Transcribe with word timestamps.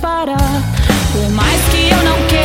Parar. 0.00 0.62
Por 1.12 1.30
mais 1.30 1.60
que 1.70 1.88
eu 1.90 2.02
não 2.04 2.26
queira 2.28 2.35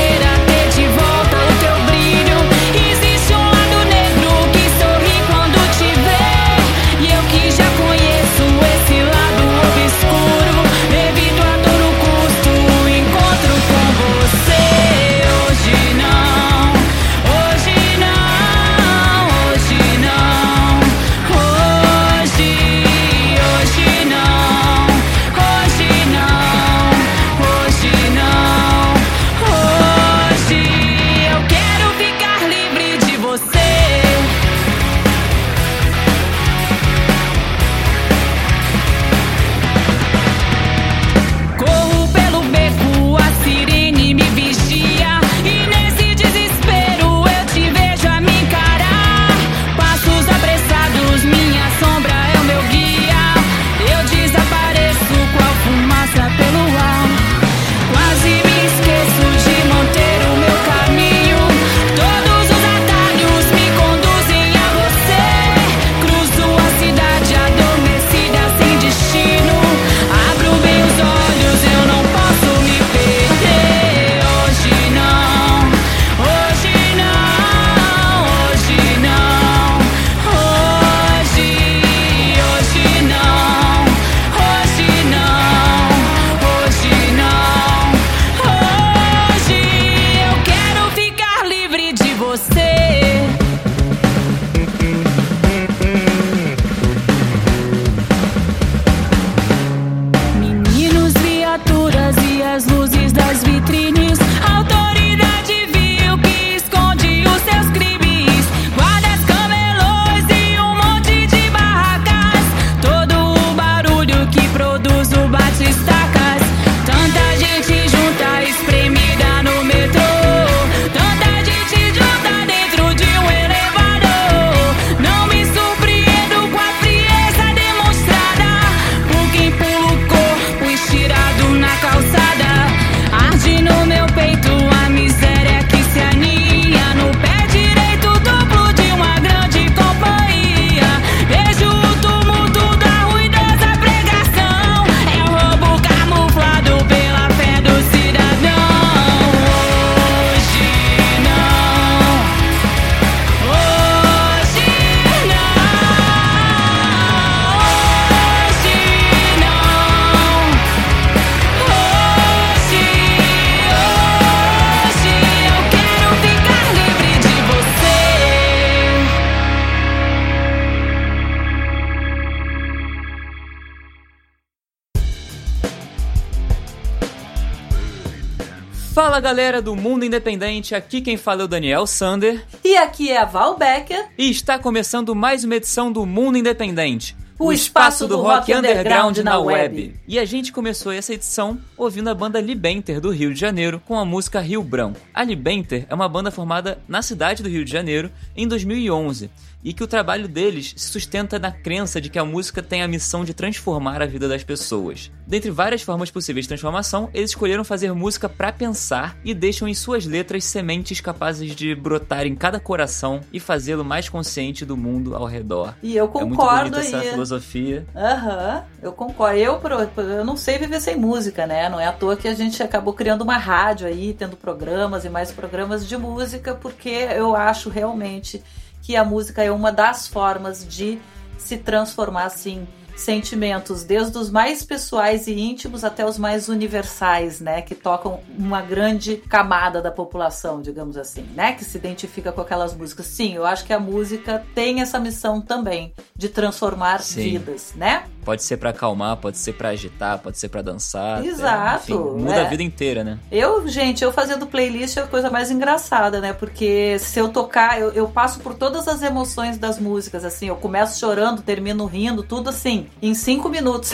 Fala 178.93 179.21
galera 179.21 179.61
do 179.61 179.73
Mundo 179.73 180.03
Independente, 180.03 180.75
aqui 180.75 180.99
quem 180.99 181.15
fala 181.15 181.43
é 181.43 181.45
o 181.45 181.47
Daniel 181.47 181.87
Sander 181.87 182.45
E 182.61 182.75
aqui 182.75 183.09
é 183.09 183.19
a 183.19 183.23
Val 183.23 183.57
Becker. 183.57 184.09
e 184.17 184.29
está 184.29 184.59
começando 184.59 185.15
mais 185.15 185.45
uma 185.45 185.55
edição 185.55 185.89
do 185.89 186.05
Mundo 186.05 186.37
Independente. 186.37 187.15
O 187.39 187.53
espaço 187.53 188.05
do 188.05 188.17
rock 188.17 188.53
underground 188.53 189.17
na 189.19 189.39
web. 189.39 189.95
E 190.05 190.19
a 190.19 190.25
gente 190.25 190.51
começou 190.51 190.91
essa 190.91 191.13
edição 191.13 191.57
ouvindo 191.77 192.09
a 192.09 192.13
banda 192.13 192.41
Libenter 192.41 192.99
do 192.99 193.11
Rio 193.11 193.33
de 193.33 193.39
Janeiro 193.39 193.81
com 193.87 193.97
a 193.97 194.03
música 194.03 194.41
Rio 194.41 194.61
Branco. 194.61 194.99
A 195.13 195.23
Libenter 195.23 195.85
é 195.89 195.95
uma 195.95 196.09
banda 196.09 196.29
formada 196.29 196.77
na 196.85 197.01
cidade 197.01 197.41
do 197.41 197.49
Rio 197.49 197.63
de 197.63 197.71
Janeiro 197.71 198.11
em 198.35 198.45
2011 198.45 199.31
e 199.63 199.73
que 199.73 199.83
o 199.83 199.87
trabalho 199.87 200.27
deles 200.27 200.73
se 200.75 200.89
sustenta 200.89 201.39
na 201.39 201.51
crença 201.51 202.01
de 202.01 202.09
que 202.09 202.19
a 202.19 202.25
música 202.25 202.61
tem 202.61 202.81
a 202.81 202.87
missão 202.87 203.23
de 203.23 203.33
transformar 203.33 204.01
a 204.01 204.05
vida 204.05 204.27
das 204.27 204.43
pessoas. 204.43 205.11
Dentre 205.25 205.49
várias 205.49 205.81
formas 205.81 206.11
possíveis 206.11 206.45
de 206.45 206.49
transformação, 206.49 207.09
eles 207.13 207.31
escolheram 207.31 207.63
fazer 207.63 207.93
música 207.93 208.27
pra 208.27 208.51
pensar 208.51 209.17
e 209.23 209.33
deixam 209.33 209.67
em 209.67 209.73
suas 209.73 210.05
letras 210.05 210.43
sementes 210.43 210.99
capazes 210.99 211.55
de 211.55 211.73
brotar 211.75 212.25
em 212.25 212.35
cada 212.35 212.59
coração 212.59 213.21
e 213.31 213.39
fazê-lo 213.39 213.85
mais 213.85 214.09
consciente 214.09 214.65
do 214.65 214.75
mundo 214.75 215.15
ao 215.15 215.25
redor. 215.25 215.73
E 215.81 215.95
eu 215.95 216.05
é 216.05 216.25
muito 216.25 216.35
concordo 216.35 216.71
bonita 216.71 216.79
essa 216.79 216.97
aí. 216.97 217.09
filosofia. 217.11 217.85
Aham, 217.95 218.63
eu 218.81 218.91
concordo. 218.91 219.37
Eu, 219.37 219.61
eu 219.97 220.25
não 220.25 220.35
sei 220.35 220.57
viver 220.57 220.81
sem 220.81 220.95
música, 220.95 221.47
né? 221.47 221.69
Não 221.69 221.79
é 221.79 221.85
à 221.85 221.91
toa 221.91 222.17
que 222.17 222.27
a 222.27 222.33
gente 222.33 222.61
acabou 222.61 222.93
criando 222.93 223.21
uma 223.21 223.37
rádio 223.37 223.87
aí, 223.87 224.13
tendo 224.13 224.35
programas 224.35 225.05
e 225.05 225.09
mais 225.09 225.31
programas 225.31 225.87
de 225.87 225.97
música, 225.97 226.55
porque 226.55 226.89
eu 226.89 227.35
acho 227.35 227.69
realmente 227.69 228.43
que 228.91 228.97
a 228.97 229.05
música 229.05 229.41
é 229.41 229.49
uma 229.49 229.71
das 229.71 230.05
formas 230.05 230.67
de 230.67 230.99
se 231.37 231.55
transformar, 231.55 232.25
assim, 232.25 232.67
sentimentos, 233.01 233.83
desde 233.83 234.17
os 234.17 234.29
mais 234.29 234.63
pessoais 234.63 235.27
e 235.27 235.33
íntimos 235.33 235.83
até 235.83 236.05
os 236.05 236.17
mais 236.17 236.49
universais, 236.49 237.39
né? 237.39 237.61
Que 237.61 237.75
tocam 237.75 238.21
uma 238.37 238.61
grande 238.61 239.17
camada 239.17 239.81
da 239.81 239.91
população, 239.91 240.61
digamos 240.61 240.97
assim, 240.97 241.23
né? 241.35 241.53
Que 241.53 241.65
se 241.65 241.77
identifica 241.77 242.31
com 242.31 242.41
aquelas 242.41 242.73
músicas. 242.73 243.07
Sim, 243.07 243.35
eu 243.35 243.45
acho 243.45 243.65
que 243.65 243.73
a 243.73 243.79
música 243.79 244.43
tem 244.53 244.81
essa 244.81 244.99
missão 244.99 245.41
também 245.41 245.93
de 246.15 246.29
transformar 246.29 247.01
Sim. 247.01 247.21
vidas, 247.23 247.73
né? 247.75 248.03
Pode 248.23 248.43
ser 248.43 248.57
para 248.57 248.69
acalmar, 248.69 249.17
pode 249.17 249.37
ser 249.37 249.53
para 249.53 249.69
agitar, 249.69 250.19
pode 250.19 250.37
ser 250.37 250.49
para 250.49 250.61
dançar. 250.61 251.25
Exato. 251.25 251.75
Até, 251.75 251.93
enfim, 251.93 252.21
muda 252.21 252.35
é. 252.35 252.45
a 252.45 252.49
vida 252.49 252.61
inteira, 252.61 253.03
né? 253.03 253.17
Eu, 253.31 253.67
gente, 253.67 254.03
eu 254.03 254.11
fazendo 254.11 254.45
playlist 254.45 254.97
é 254.97 255.01
a 255.01 255.07
coisa 255.07 255.29
mais 255.29 255.49
engraçada, 255.49 256.21
né? 256.21 256.31
Porque 256.31 256.97
se 256.99 257.19
eu 257.19 257.29
tocar, 257.29 257.79
eu, 257.79 257.91
eu 257.91 258.07
passo 258.07 258.39
por 258.39 258.53
todas 258.53 258.87
as 258.87 259.01
emoções 259.01 259.57
das 259.57 259.79
músicas, 259.79 260.23
assim. 260.23 260.47
Eu 260.47 260.55
começo 260.55 260.99
chorando, 260.99 261.41
termino 261.41 261.85
rindo, 261.85 262.21
tudo 262.21 262.49
assim, 262.49 262.87
em 263.01 263.13
cinco 263.13 263.49
minutos. 263.49 263.91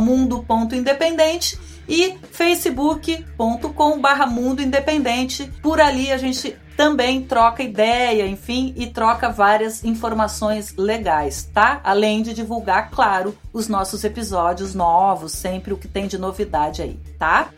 mundo.independente 0.00 1.56
e 1.88 2.18
facebook.com 2.32 4.00
barra 4.00 4.26
mundo 4.26 4.60
independente. 4.60 5.48
Por 5.62 5.80
ali 5.80 6.10
a 6.10 6.18
gente 6.18 6.56
também 6.78 7.22
troca 7.22 7.60
ideia, 7.60 8.24
enfim, 8.24 8.72
e 8.76 8.86
troca 8.86 9.28
várias 9.28 9.82
informações 9.82 10.76
legais, 10.76 11.50
tá? 11.52 11.80
Além 11.82 12.22
de 12.22 12.32
divulgar, 12.32 12.92
claro, 12.92 13.36
os 13.52 13.66
nossos 13.66 14.04
episódios 14.04 14.76
novos, 14.76 15.32
sempre 15.32 15.72
o 15.72 15.76
que 15.76 15.88
tem 15.88 16.06
de 16.06 16.16
novidade 16.16 16.80
aí, 16.80 16.96
tá? 17.18 17.48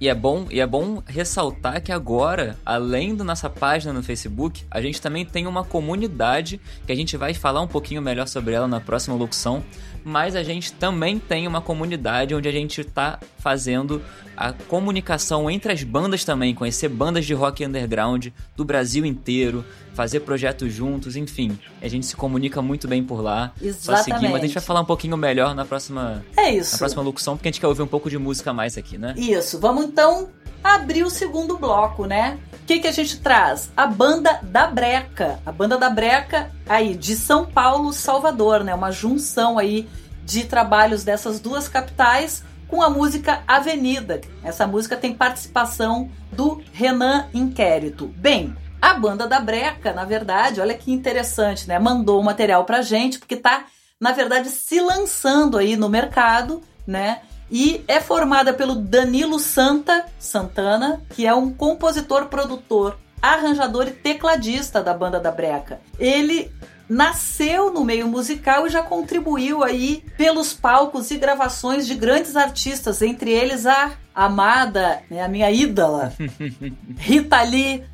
E 0.00 0.08
é 0.08 0.14
bom, 0.14 0.46
e 0.50 0.60
é 0.60 0.66
bom 0.66 1.02
ressaltar 1.06 1.82
que 1.82 1.92
agora, 1.92 2.56
além 2.64 3.14
da 3.14 3.22
nossa 3.22 3.50
página 3.50 3.92
no 3.92 4.02
Facebook, 4.02 4.64
a 4.70 4.80
gente 4.80 4.98
também 4.98 5.26
tem 5.26 5.46
uma 5.46 5.62
comunidade 5.62 6.58
que 6.86 6.90
a 6.90 6.96
gente 6.96 7.18
vai 7.18 7.34
falar 7.34 7.60
um 7.60 7.68
pouquinho 7.68 8.00
melhor 8.00 8.26
sobre 8.26 8.54
ela 8.54 8.66
na 8.66 8.80
próxima 8.80 9.14
locução, 9.14 9.62
mas 10.02 10.34
a 10.34 10.42
gente 10.42 10.72
também 10.72 11.18
tem 11.18 11.46
uma 11.46 11.60
comunidade 11.60 12.34
onde 12.34 12.48
a 12.48 12.52
gente 12.52 12.80
está 12.80 13.18
fazendo 13.40 14.00
a 14.36 14.52
comunicação 14.52 15.50
entre 15.50 15.72
as 15.72 15.82
bandas 15.82 16.24
também, 16.24 16.54
conhecer 16.54 16.88
bandas 16.88 17.26
de 17.26 17.34
rock 17.34 17.64
underground 17.64 18.28
do 18.56 18.64
Brasil 18.64 19.04
inteiro, 19.04 19.64
fazer 19.92 20.20
projetos 20.20 20.72
juntos, 20.72 21.16
enfim. 21.16 21.58
A 21.82 21.88
gente 21.88 22.06
se 22.06 22.16
comunica 22.16 22.62
muito 22.62 22.88
bem 22.88 23.02
por 23.02 23.20
lá. 23.20 23.52
Exatamente. 23.60 23.84
Só 23.84 23.96
seguir, 23.96 24.28
mas 24.30 24.42
a 24.42 24.46
gente 24.46 24.54
vai 24.54 24.62
falar 24.62 24.80
um 24.80 24.84
pouquinho 24.86 25.16
melhor 25.16 25.54
na 25.54 25.64
próxima, 25.64 26.24
é 26.36 26.54
isso. 26.54 26.72
na 26.72 26.78
próxima 26.78 27.02
locução, 27.02 27.36
porque 27.36 27.48
a 27.48 27.52
gente 27.52 27.60
quer 27.60 27.66
ouvir 27.66 27.82
um 27.82 27.86
pouco 27.86 28.08
de 28.08 28.16
música 28.16 28.52
mais 28.52 28.78
aqui, 28.78 28.96
né? 28.96 29.14
Isso. 29.16 29.58
Vamos 29.58 29.84
então 29.84 30.30
abrir 30.62 31.02
o 31.02 31.10
segundo 31.10 31.58
bloco, 31.58 32.06
né? 32.06 32.38
O 32.62 32.66
que, 32.66 32.78
que 32.78 32.86
a 32.86 32.92
gente 32.92 33.18
traz? 33.20 33.70
A 33.76 33.86
banda 33.86 34.40
da 34.42 34.66
Breca. 34.66 35.40
A 35.44 35.50
banda 35.50 35.76
da 35.76 35.90
Breca 35.90 36.50
aí 36.68 36.94
de 36.94 37.16
São 37.16 37.44
Paulo, 37.44 37.92
Salvador, 37.92 38.62
né? 38.62 38.74
Uma 38.74 38.90
junção 38.90 39.58
aí 39.58 39.88
de 40.24 40.44
trabalhos 40.44 41.02
dessas 41.02 41.40
duas 41.40 41.68
capitais 41.68 42.44
com 42.70 42.82
a 42.82 42.88
música 42.88 43.42
Avenida. 43.46 44.20
Essa 44.44 44.66
música 44.66 44.96
tem 44.96 45.12
participação 45.12 46.08
do 46.30 46.62
Renan 46.72 47.26
Inquérito. 47.34 48.06
Bem, 48.16 48.56
a 48.80 48.94
banda 48.94 49.26
da 49.26 49.40
Breca, 49.40 49.92
na 49.92 50.04
verdade, 50.04 50.60
olha 50.60 50.74
que 50.74 50.92
interessante, 50.92 51.68
né? 51.68 51.78
Mandou 51.78 52.20
o 52.20 52.24
material 52.24 52.64
pra 52.64 52.80
gente, 52.80 53.18
porque 53.18 53.36
tá, 53.36 53.64
na 54.00 54.12
verdade, 54.12 54.48
se 54.48 54.80
lançando 54.80 55.58
aí 55.58 55.76
no 55.76 55.88
mercado, 55.88 56.62
né? 56.86 57.20
E 57.50 57.84
é 57.88 58.00
formada 58.00 58.54
pelo 58.54 58.76
Danilo 58.76 59.40
Santa 59.40 60.06
Santana, 60.18 61.02
que 61.10 61.26
é 61.26 61.34
um 61.34 61.52
compositor, 61.52 62.26
produtor, 62.26 62.96
arranjador 63.20 63.88
e 63.88 63.90
tecladista 63.90 64.80
da 64.80 64.94
banda 64.94 65.18
da 65.18 65.32
Breca. 65.32 65.80
Ele 65.98 66.50
nasceu 66.90 67.72
no 67.72 67.84
meio 67.84 68.08
musical 68.08 68.66
e 68.66 68.70
já 68.70 68.82
contribuiu 68.82 69.62
aí 69.62 70.02
pelos 70.18 70.52
palcos 70.52 71.12
e 71.12 71.18
gravações 71.18 71.86
de 71.86 71.94
grandes 71.94 72.34
artistas, 72.34 73.00
entre 73.00 73.30
eles 73.30 73.64
a 73.64 73.92
amada, 74.12 75.00
né, 75.08 75.22
a 75.22 75.28
minha 75.28 75.48
ídola, 75.52 76.12
Rita 76.98 77.40
Lee. 77.42 77.84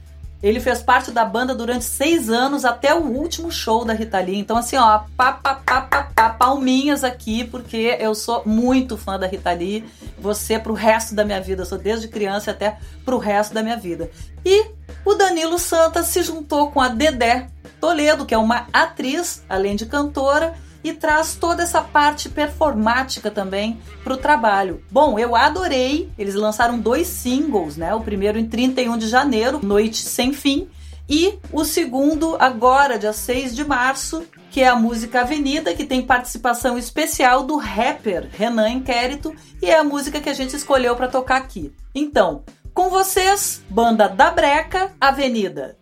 Ele 0.43 0.61
fez 0.61 0.83
parte 0.83 1.11
da 1.11 1.25
banda 1.25 1.55
durante 1.55 1.85
seis 1.85 2.31
anos 2.31 2.65
até 2.65 2.95
o 2.95 3.03
último 3.03 3.51
show 3.51 3.85
da 3.85 3.93
Rita 3.93 4.21
Lee. 4.21 4.39
Então, 4.39 4.57
assim, 4.57 4.77
ó, 4.77 5.01
pá, 5.17 5.33
pá, 5.33 5.55
pá, 5.55 5.81
pá, 5.81 6.03
pá, 6.15 6.31
palminhas 6.31 7.03
aqui, 7.03 7.45
porque 7.45 7.97
eu 7.99 8.15
sou 8.15 8.43
muito 8.47 8.97
fã 8.97 9.19
da 9.19 9.27
Rita 9.27 9.51
Lee. 9.53 9.85
Você 10.19 10.59
pro 10.59 10.75
resto 10.75 11.15
da 11.15 11.25
minha 11.25 11.41
vida. 11.41 11.63
Eu 11.63 11.67
sou 11.67 11.79
desde 11.79 12.07
criança 12.07 12.51
até 12.51 12.79
pro 13.05 13.19
resto 13.19 13.55
da 13.55 13.63
minha 13.63 13.79
vida. 13.79 14.11
E 14.45 14.67
o 15.05 15.15
Danilo 15.15 15.59
Santos 15.59 16.07
se 16.07 16.23
juntou 16.23 16.71
com 16.71 16.81
a 16.81 16.89
Dedé 16.89 17.49
Toledo, 17.81 18.27
que 18.27 18.35
é 18.35 18.39
uma 18.39 18.67
atriz, 18.73 19.45
além 19.49 19.77
de 19.77 19.87
cantora, 19.87 20.55
e 20.83 20.93
traz 20.93 21.35
toda 21.35 21.63
essa 21.63 21.81
parte 21.81 22.29
performática 22.29 23.31
também 23.31 23.81
para 24.05 24.15
o 24.15 24.17
trabalho. 24.17 24.83
Bom, 24.91 25.19
eu 25.19 25.35
adorei. 25.35 26.11
Eles 26.17 26.35
lançaram 26.35 26.79
dois 26.79 27.09
singles, 27.09 27.77
né? 27.77 27.95
O 27.95 28.01
primeiro 28.01 28.39
em 28.39 28.47
31 28.47 28.97
de 28.97 29.09
janeiro, 29.09 29.61
Noite 29.63 29.99
Sem 29.99 30.33
Fim, 30.33 30.69
e 31.09 31.39
o 31.53 31.65
segundo 31.65 32.37
agora, 32.39 32.99
dia 32.99 33.13
6 33.13 33.55
de 33.55 33.65
março, 33.65 34.25
que 34.51 34.61
é 34.63 34.69
a 34.69 34.77
música 34.77 35.21
Avenida, 35.21 35.75
que 35.75 35.85
tem 35.85 36.03
participação 36.03 36.77
especial 36.77 37.45
do 37.45 37.57
rapper 37.57 38.29
Renan 38.33 38.71
Inquérito, 38.71 39.35
e 39.63 39.67
é 39.67 39.79
a 39.79 39.85
música 39.85 40.21
que 40.21 40.29
a 40.29 40.35
gente 40.35 40.57
escolheu 40.57 40.97
para 40.97 41.09
tocar 41.09 41.37
aqui. 41.37 41.73
Então, 41.95 42.43
com 42.75 42.91
vocês, 42.91 43.63
banda 43.71 44.09
da 44.09 44.31
Breca, 44.31 44.93
Avenida. 45.01 45.77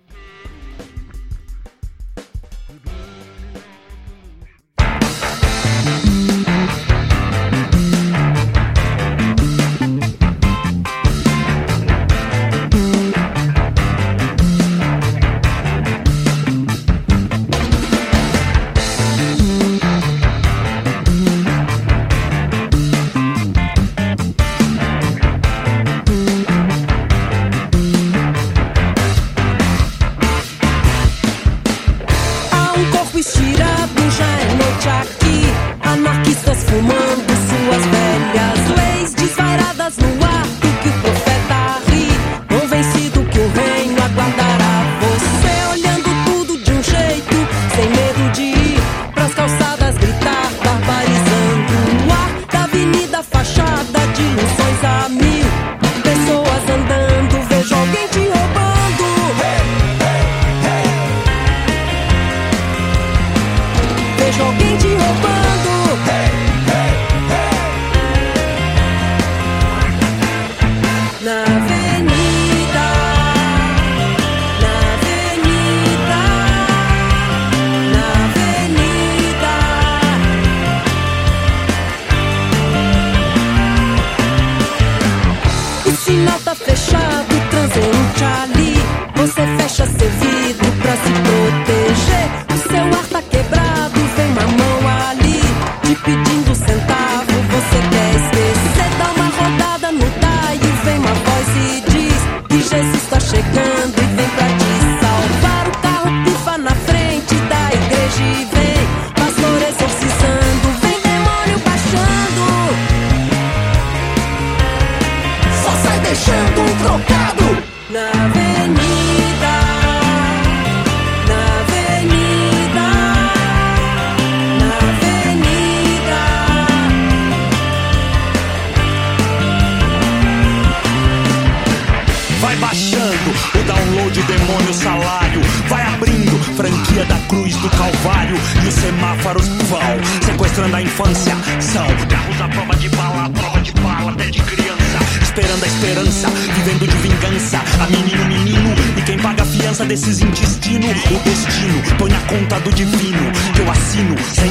esses 149.95 150.23
intestino, 150.23 150.89
o 150.89 151.19
destino 151.23 151.97
põe 151.99 152.11
na 152.11 152.19
conta 152.23 152.59
do 152.59 152.73
divino 152.73 153.31
que 153.55 153.61
eu 153.61 153.71
assino 153.71 154.17
sem 154.35 154.51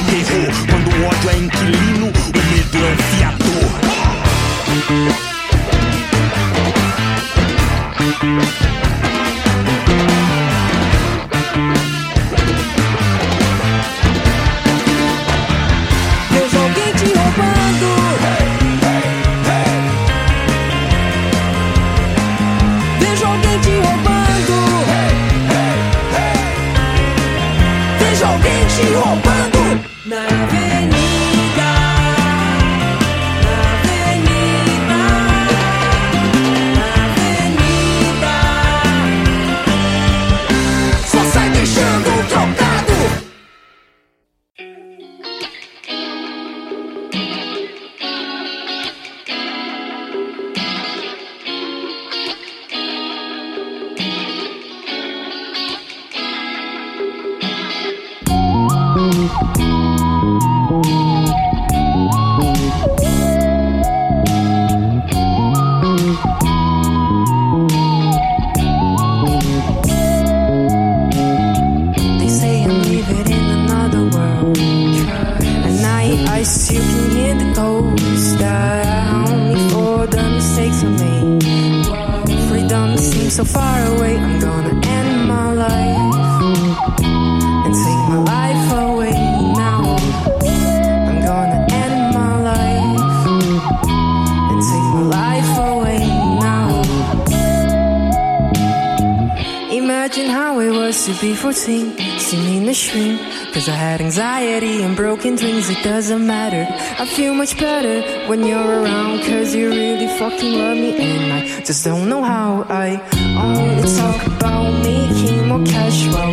broken 104.96 105.36
dreams, 105.36 105.70
it 105.70 105.84
doesn't 105.84 106.26
matter. 106.26 106.66
I 107.02 107.06
feel 107.06 107.34
much 107.34 107.58
better 107.58 108.28
when 108.28 108.44
you're 108.46 108.82
around, 108.82 109.20
cause 109.24 109.56
you 109.56 109.70
really 109.70 110.08
fucking 110.20 110.54
love 110.54 110.78
me, 110.78 110.92
and 110.98 111.34
I 111.34 111.62
just 111.62 111.84
don't 111.84 112.10
know 112.10 112.24
how. 112.24 112.66
I 112.70 113.02
only 113.38 113.84
talk 113.98 114.28
about 114.28 114.84
making 114.84 115.48
more 115.48 115.64
cash 115.66 116.08
flow. 116.08 116.32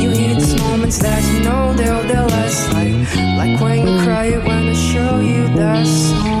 You 0.00 0.10
hate 0.10 0.34
these 0.34 0.56
moments 0.60 0.98
that 0.98 1.22
you 1.32 1.44
know 1.44 1.74
they'll, 1.74 2.02
they'll 2.08 2.26
last, 2.26 2.72
like, 2.72 2.94
like 3.38 3.60
when 3.60 3.86
you 3.86 4.02
cry 4.04 4.30
when 4.38 4.68
I 4.68 4.74
show 4.74 5.20
you 5.20 5.48
that 5.56 5.86
song. 5.86 6.40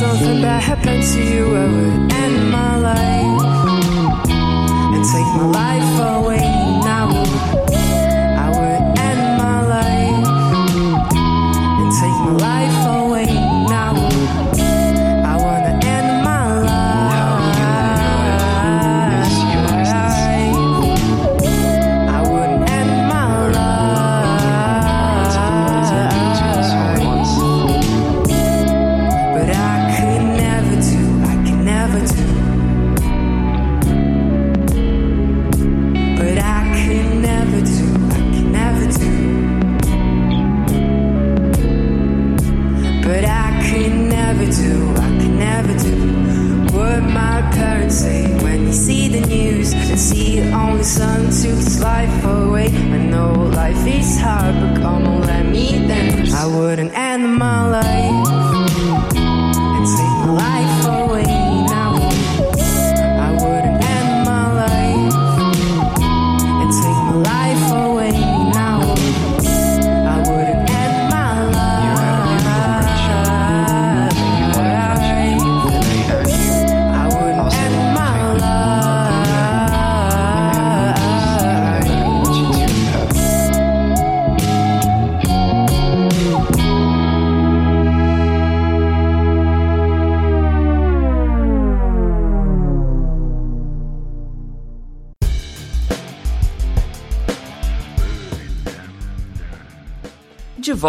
something 0.00 0.40
that 0.40 0.62
happened 0.62 1.02
to 1.02 1.22
you, 1.22 1.56
ever 1.56 1.99
life 5.38 6.00
away. 6.00 6.39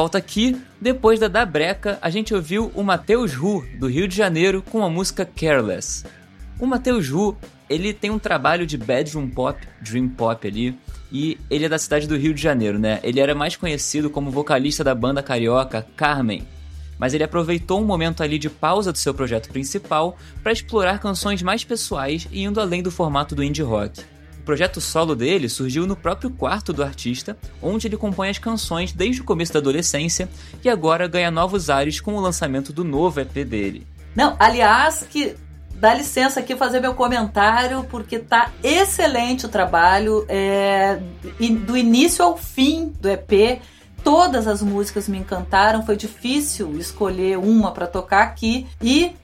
Volta 0.02 0.18
aqui, 0.18 0.60
depois 0.82 1.20
da 1.20 1.28
Da 1.28 1.46
Breca, 1.46 2.00
a 2.02 2.10
gente 2.10 2.34
ouviu 2.34 2.72
o 2.74 2.82
Matheus 2.82 3.36
Ru, 3.36 3.64
do 3.78 3.86
Rio 3.86 4.08
de 4.08 4.18
Janeiro, 4.18 4.64
com 4.64 4.84
a 4.84 4.90
música 4.90 5.24
Careless. 5.24 6.04
O 6.60 6.66
Matheus 6.66 7.08
Ru, 7.08 7.38
ele 7.70 7.94
tem 7.94 8.10
um 8.10 8.18
trabalho 8.18 8.66
de 8.66 8.80
bedroom 8.80 9.30
pop, 9.30 9.62
dream 9.80 10.10
pop 10.10 10.48
ali, 10.48 10.76
e 11.12 11.38
ele 11.52 11.66
é 11.66 11.70
da 11.70 11.78
cidade 11.78 12.08
do 12.08 12.18
Rio 12.18 12.34
de 12.34 12.42
Janeiro, 12.42 12.80
né? 12.80 13.00
Ele 13.04 13.20
era 13.20 13.36
mais 13.36 13.56
conhecido 13.56 14.10
como 14.10 14.32
vocalista 14.32 14.84
da 14.84 14.96
banda 14.96 15.22
carioca 15.22 15.86
Carmen, 15.96 16.48
mas 16.98 17.14
ele 17.14 17.24
aproveitou 17.24 17.80
um 17.80 17.86
momento 17.86 18.24
ali 18.24 18.40
de 18.40 18.50
pausa 18.50 18.92
do 18.92 18.98
seu 18.98 19.14
projeto 19.14 19.50
principal 19.50 20.18
para 20.42 20.52
explorar 20.52 21.00
canções 21.00 21.44
mais 21.44 21.64
pessoais 21.64 22.28
e 22.32 22.42
indo 22.42 22.60
além 22.60 22.82
do 22.82 22.90
formato 22.90 23.36
do 23.36 23.44
indie 23.44 23.62
rock. 23.62 24.04
O 24.42 24.44
projeto 24.44 24.82
solo 24.82 25.16
dele 25.16 25.48
surgiu 25.48 25.86
no 25.86 25.96
próprio 25.96 26.32
quarto 26.32 26.74
do 26.74 26.82
artista, 26.82 27.38
onde 27.62 27.88
ele 27.88 27.96
compõe 27.96 28.28
as 28.28 28.40
canções 28.40 28.92
desde 28.92 29.22
o 29.22 29.24
começo 29.24 29.54
da 29.54 29.60
adolescência 29.60 30.28
e 30.64 30.70
agora 30.70 31.08
ganha 31.08 31.30
novos 31.30 31.70
ares 31.70 32.02
com 32.02 32.16
o 32.16 32.20
lançamento 32.20 32.74
do 32.74 32.84
novo 32.84 33.20
EP 33.20 33.46
dele. 33.46 33.86
Não, 34.16 34.36
aliás, 34.40 35.06
que 35.08 35.36
dá 35.76 35.94
licença 35.94 36.40
aqui 36.40 36.56
fazer 36.56 36.80
meu 36.80 36.96
comentário, 36.96 37.84
porque 37.84 38.18
tá 38.18 38.52
excelente 38.64 39.46
o 39.46 39.50
trabalho. 39.50 40.26
É, 40.28 41.00
do 41.64 41.78
início 41.78 42.26
ao 42.26 42.36
fim 42.36 42.92
do 43.00 43.08
EP, 43.10 43.62
todas 44.04 44.48
as 44.48 44.64
músicas 44.64 45.08
me 45.08 45.20
encantaram. 45.20 45.86
Foi 45.86 45.96
difícil 45.96 46.80
escolher 46.80 47.38
uma 47.38 47.72
para 47.72 47.86
tocar 47.86 48.24
aqui. 48.24 48.66
E 48.82 49.16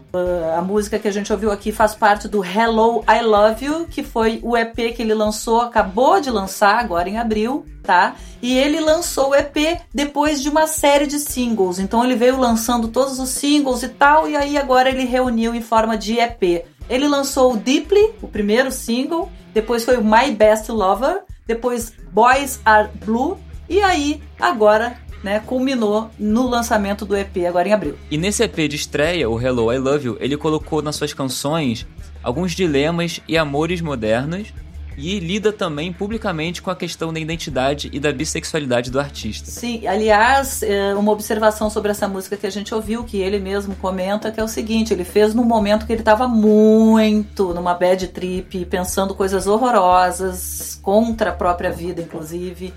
a 0.58 0.62
música 0.62 1.00
que 1.00 1.08
a 1.08 1.12
gente 1.12 1.32
ouviu 1.32 1.52
aqui 1.52 1.72
faz 1.72 1.96
parte 1.96 2.28
do 2.28 2.44
Hello 2.44 3.04
I 3.08 3.22
Love 3.24 3.66
You, 3.66 3.88
que 3.90 4.04
foi 4.04 4.40
o 4.44 4.56
EP 4.56 4.76
que 4.96 5.02
ele 5.02 5.14
lançou, 5.14 5.62
acabou 5.62 6.20
de 6.20 6.30
lançar 6.30 6.80
agora 6.80 7.10
em 7.10 7.18
abril, 7.18 7.66
tá? 7.84 8.16
E 8.42 8.58
ele 8.58 8.80
lançou 8.80 9.30
o 9.30 9.36
EP 9.36 9.82
depois 9.94 10.42
de 10.42 10.50
uma 10.50 10.68
série 10.68 11.08
de 11.08 11.20
singles. 11.20 11.80
Então 11.80 12.04
ele 12.04 12.16
veio 12.16 12.40
lançando 12.40 12.88
todos 12.88 13.20
os 13.20 13.30
singles 13.30 13.84
e 13.84 13.90
tal, 13.90 14.30
e 14.30 14.36
aí 14.36 14.58
agora 14.58 14.90
ele 14.90 15.06
reuniu 15.06 15.56
em 15.56 15.62
forma 15.62 15.98
de 15.98 16.20
EP. 16.20 16.66
Ele 16.90 17.08
lançou 17.08 17.54
o 17.54 17.58
Deeply, 17.58 18.14
o 18.22 18.28
primeiro 18.28 18.72
single, 18.72 19.30
depois 19.54 19.84
foi 19.84 19.98
o 19.98 20.04
My 20.04 20.32
Best 20.32 20.72
Lover, 20.72 21.24
depois 21.46 21.94
Boys 22.12 22.60
Are 22.66 22.90
Blue, 23.06 23.38
e 23.70 23.82
aí 23.82 24.22
agora 24.40 24.98
né, 25.24 25.40
culminou 25.40 26.10
no 26.18 26.48
lançamento 26.48 27.06
do 27.06 27.16
EP 27.16 27.38
agora 27.48 27.68
em 27.68 27.74
abril. 27.74 27.98
E 28.10 28.18
nesse 28.18 28.44
EP 28.44 28.56
de 28.68 28.76
estreia, 28.76 29.30
o 29.30 29.42
Hello 29.42 29.72
I 29.72 29.78
Love 29.78 30.06
You, 30.06 30.18
ele 30.20 30.38
colocou 30.38 30.82
nas 30.82 30.96
suas 30.96 31.14
canções 31.14 31.86
alguns 32.24 32.54
dilemas 32.54 33.20
e 33.28 33.38
amores 33.38 33.82
modernos 33.82 34.54
e 34.98 35.20
lida 35.20 35.54
também 35.54 35.94
publicamente 35.94 36.60
com 36.62 36.72
a 36.72 36.76
questão 36.76 37.14
da 37.14 37.20
identidade 37.20 37.88
e 37.94 38.00
da 38.00 38.12
bissexualidade 38.12 38.90
do 38.90 39.00
artista. 39.00 39.52
Sim, 39.52 39.86
aliás, 39.86 40.64
é, 40.64 40.96
uma 40.96 41.12
observação 41.12 41.70
sobre 41.70 41.92
essa 41.92 42.08
música 42.08 42.36
que 42.36 42.48
a 42.48 42.50
gente 42.50 42.74
ouviu, 42.74 43.04
que 43.04 43.18
ele 43.18 43.40
mesmo 43.40 43.76
comenta, 43.76 44.32
que 44.32 44.40
é 44.40 44.44
o 44.44 44.48
seguinte: 44.48 44.92
ele 44.92 45.04
fez 45.06 45.36
num 45.36 45.44
momento 45.44 45.86
que 45.86 45.94
ele 45.94 46.02
estava 46.02 46.28
muito 46.28 47.54
numa 47.54 47.76
bad 47.76 48.08
trip, 48.08 48.66
pensando 48.66 49.14
coisas 49.14 49.46
horrorosas, 49.46 50.80
contra 50.82 51.30
a 51.30 51.34
própria 51.34 51.72
vida, 51.72 52.02
inclusive. 52.02 52.74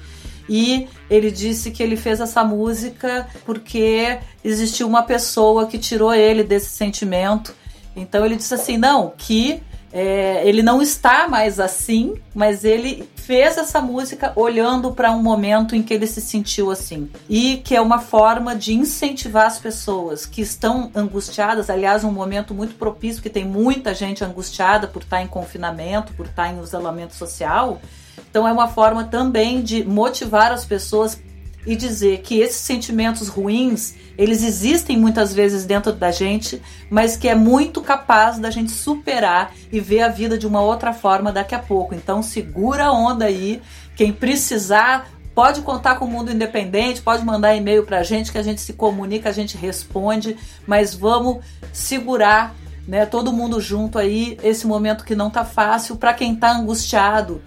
E 0.51 0.89
ele 1.09 1.31
disse 1.31 1.71
que 1.71 1.81
ele 1.81 1.97
fez 1.97 2.19
essa 2.19 2.43
música 2.43 3.29
porque 3.47 4.19
existiu 4.43 4.89
uma 4.89 5.05
pessoa 5.05 5.69
que 5.69 5.79
tirou 5.79 6.13
ele 6.13 6.43
desse 6.43 6.71
sentimento. 6.71 7.55
Então 7.95 8.27
ele 8.27 8.35
disse 8.35 8.53
assim: 8.53 8.77
não, 8.77 9.13
que 9.17 9.63
é, 9.93 10.43
ele 10.45 10.61
não 10.61 10.83
está 10.83 11.29
mais 11.29 11.61
assim, 11.61 12.15
mas 12.35 12.65
ele 12.65 13.09
fez 13.15 13.59
essa 13.59 13.81
música 13.81 14.33
olhando 14.35 14.91
para 14.91 15.13
um 15.13 15.23
momento 15.23 15.77
em 15.77 15.85
que 15.85 15.95
ele 15.95 16.07
se 16.09 16.21
sentiu 16.21 16.69
assim. 16.69 17.09
E 17.29 17.59
que 17.59 17.77
é 17.77 17.81
uma 17.81 18.01
forma 18.01 18.57
de 18.57 18.75
incentivar 18.75 19.47
as 19.47 19.61
pessoas 19.61 20.27
que 20.27 20.41
estão 20.41 20.91
angustiadas. 20.97 21.71
Aliás, 21.71 22.03
um 22.03 22.11
momento 22.11 22.53
muito 22.53 22.75
propício, 22.75 23.23
que 23.23 23.31
tem 23.31 23.45
muita 23.45 23.95
gente 23.95 24.25
angustiada 24.25 24.89
por 24.89 25.03
estar 25.03 25.23
em 25.23 25.29
confinamento, 25.29 26.13
por 26.15 26.27
estar 26.27 26.53
em 26.53 26.61
isolamento 26.61 27.15
social. 27.15 27.81
Então 28.29 28.47
é 28.47 28.53
uma 28.53 28.69
forma 28.69 29.05
também 29.05 29.63
de 29.63 29.85
motivar 29.85 30.53
as 30.53 30.65
pessoas 30.65 31.19
e 31.67 31.77
dizer 31.77 32.21
que 32.21 32.39
esses 32.39 32.61
sentimentos 32.61 33.29
ruins, 33.29 33.95
eles 34.17 34.43
existem 34.43 34.97
muitas 34.97 35.33
vezes 35.33 35.65
dentro 35.65 35.93
da 35.93 36.11
gente, 36.11 36.61
mas 36.89 37.17
que 37.17 37.29
é 37.29 37.35
muito 37.35 37.81
capaz 37.83 38.39
da 38.39 38.51
gente 38.51 38.71
superar 38.71 39.53
e 39.71 39.79
ver 39.79 40.03
a 40.03 40.09
vida 40.09 40.39
de 40.39 40.47
uma 40.47 40.61
outra 40.61 40.93
forma 40.93 41.31
daqui 41.31 41.55
a 41.55 41.59
pouco. 41.59 41.95
Então 41.95 42.23
segura 42.23 42.87
a 42.87 42.93
onda 42.93 43.27
aí, 43.27 43.61
quem 43.95 44.13
precisar 44.13 45.11
pode 45.35 45.63
contar 45.63 45.97
com 45.97 46.07
o 46.07 46.11
mundo 46.11 46.33
independente, 46.33 47.03
pode 47.03 47.25
mandar 47.25 47.55
e-mail 47.55 47.85
pra 47.85 48.03
gente 48.03 48.33
que 48.33 48.39
a 48.39 48.43
gente 48.43 48.61
se 48.61 48.73
comunica, 48.73 49.29
a 49.29 49.33
gente 49.33 49.57
responde, 49.57 50.37
mas 50.67 50.95
vamos 50.95 51.45
segurar 51.73 52.55
né, 52.87 53.07
todo 53.07 53.33
mundo 53.33 53.61
junto 53.61 53.99
aí, 53.99 54.37
esse 54.43 54.67
momento 54.67 55.05
que 55.05 55.15
não 55.15 55.31
tá 55.31 55.45
fácil 55.45 55.97
para 55.97 56.13
quem 56.13 56.35
tá 56.35 56.51
angustiado, 56.51 57.41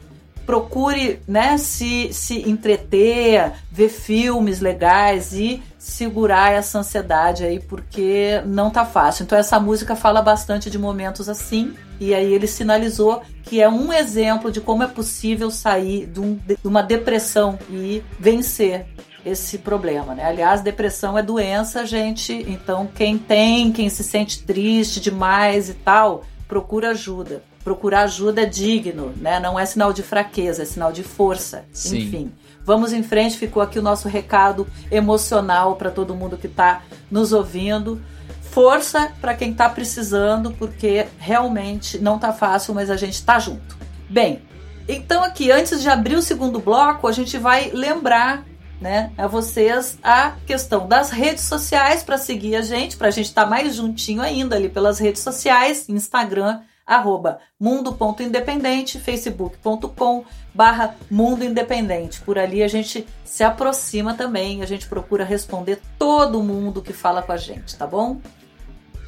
procure 0.45 1.19
né, 1.27 1.58
se, 1.58 2.12
se 2.13 2.49
entreter, 2.49 3.51
ver 3.71 3.89
filmes 3.89 4.60
legais 4.60 5.34
e 5.34 5.62
segurar 5.77 6.53
essa 6.53 6.79
ansiedade 6.79 7.43
aí, 7.43 7.60
porque 7.60 8.41
não 8.45 8.69
tá 8.69 8.86
fácil. 8.86 9.23
Então 9.23 9.38
essa 9.38 9.60
música 9.60 9.95
fala 9.95 10.21
bastante 10.21 10.69
de 10.69 10.77
momentos 10.77 11.27
assim, 11.27 11.73
e 11.99 12.13
aí 12.13 12.34
ele 12.34 12.47
sinalizou 12.47 13.21
que 13.43 13.62
é 13.62 13.67
um 13.67 13.91
exemplo 13.91 14.51
de 14.51 14.62
como 14.62 14.84
é 14.84 14.88
possível 14.88 15.51
sair 15.51 16.08
de, 16.08 16.19
um, 16.19 16.36
de 16.36 16.58
uma 16.63 16.82
depressão 16.82 17.60
e 17.69 18.03
vencer 18.19 18.86
esse 19.25 19.58
problema, 19.58 20.13
né? 20.13 20.25
Aliás, 20.25 20.62
depressão 20.62 21.17
é 21.17 21.23
doença, 21.23 21.86
gente. 21.86 22.34
Então, 22.34 22.88
quem 22.93 23.17
tem, 23.17 23.71
quem 23.71 23.89
se 23.89 24.03
sente 24.03 24.43
triste 24.43 24.99
demais 24.99 25.69
e 25.69 25.73
tal, 25.73 26.25
procura 26.45 26.89
ajuda 26.89 27.41
procurar 27.63 28.02
ajuda 28.02 28.41
é 28.41 28.45
digno, 28.45 29.13
né? 29.17 29.39
Não 29.39 29.60
é 29.60 29.65
sinal 29.65 29.93
de 29.93 30.04
fraqueza, 30.04 30.63
é 30.63 30.65
sinal 30.65 30.91
de 30.91 31.04
força. 31.04 31.65
Sim. 31.71 31.99
Enfim, 31.99 32.32
vamos 32.65 32.93
em 32.93 33.04
frente. 33.04 33.38
Ficou 33.38 33.62
aqui 33.62 33.80
o 33.80 33.82
nosso 33.82 34.08
recado 34.08 34.67
emocional 34.91 35.76
para 35.76 35.89
todo 35.89 36.15
mundo 36.15 36.38
que 36.38 36.47
está 36.47 36.84
nos 37.10 37.32
ouvindo. 37.32 38.02
Força 38.41 39.12
para 39.19 39.34
quem 39.34 39.52
está 39.52 39.67
precisando, 39.69 40.52
porque 40.52 41.08
realmente 41.17 41.97
não 41.97 42.19
tá 42.19 42.32
fácil, 42.32 42.73
mas 42.73 42.89
a 42.89 42.97
gente 42.97 43.15
está 43.15 43.39
junto. 43.39 43.76
Bem, 44.10 44.41
então 44.88 45.23
aqui 45.23 45.52
antes 45.52 45.82
de 45.82 45.89
abrir 45.89 46.15
o 46.15 46.21
segundo 46.21 46.60
bloco, 46.60 47.08
a 47.08 47.12
gente 47.12 47.38
vai 47.38 47.71
lembrar 47.73 48.45
né, 48.80 49.12
a 49.17 49.28
vocês 49.28 49.97
a 50.04 50.32
questão 50.45 50.88
das 50.88 51.10
redes 51.10 51.45
sociais 51.45 52.04
para 52.04 52.17
seguir 52.17 52.58
a 52.58 52.62
gente, 52.62 52.97
para 52.97 53.08
a 53.08 53.12
gente 53.12 53.28
estar 53.28 53.45
tá 53.45 53.49
mais 53.49 53.76
juntinho 53.76 54.21
ainda 54.21 54.58
ali 54.58 54.67
pelas 54.67 54.99
redes 54.99 55.21
sociais, 55.21 55.88
Instagram, 55.88 56.60
arroba 56.86 57.39
mundo.independente, 57.60 59.00
facebook.com 59.00 60.26
barra 60.54 60.96
mundo 61.10 61.43
independente. 61.43 62.22
Por 62.22 62.38
ali 62.38 62.62
a 62.62 62.67
gente 62.67 63.06
se 63.24 63.43
aproxima 63.43 64.13
também, 64.13 64.62
a 64.62 64.65
gente 64.65 64.88
procura 64.88 65.24
responder 65.24 65.80
todo 65.98 66.43
mundo 66.43 66.82
que 66.82 66.93
fala 66.93 67.22
com 67.22 67.32
a 67.32 67.38
gente, 67.38 67.76
tá 67.76 67.88
bom? 67.88 68.19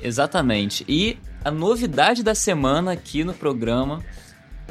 Exatamente. 0.02 0.86
E 0.88 1.18
a 1.44 1.52
novidade 1.52 2.24
da 2.24 2.36
semana 2.36 2.92
aqui 2.92 3.24
no 3.24 3.34
programa 3.34 4.04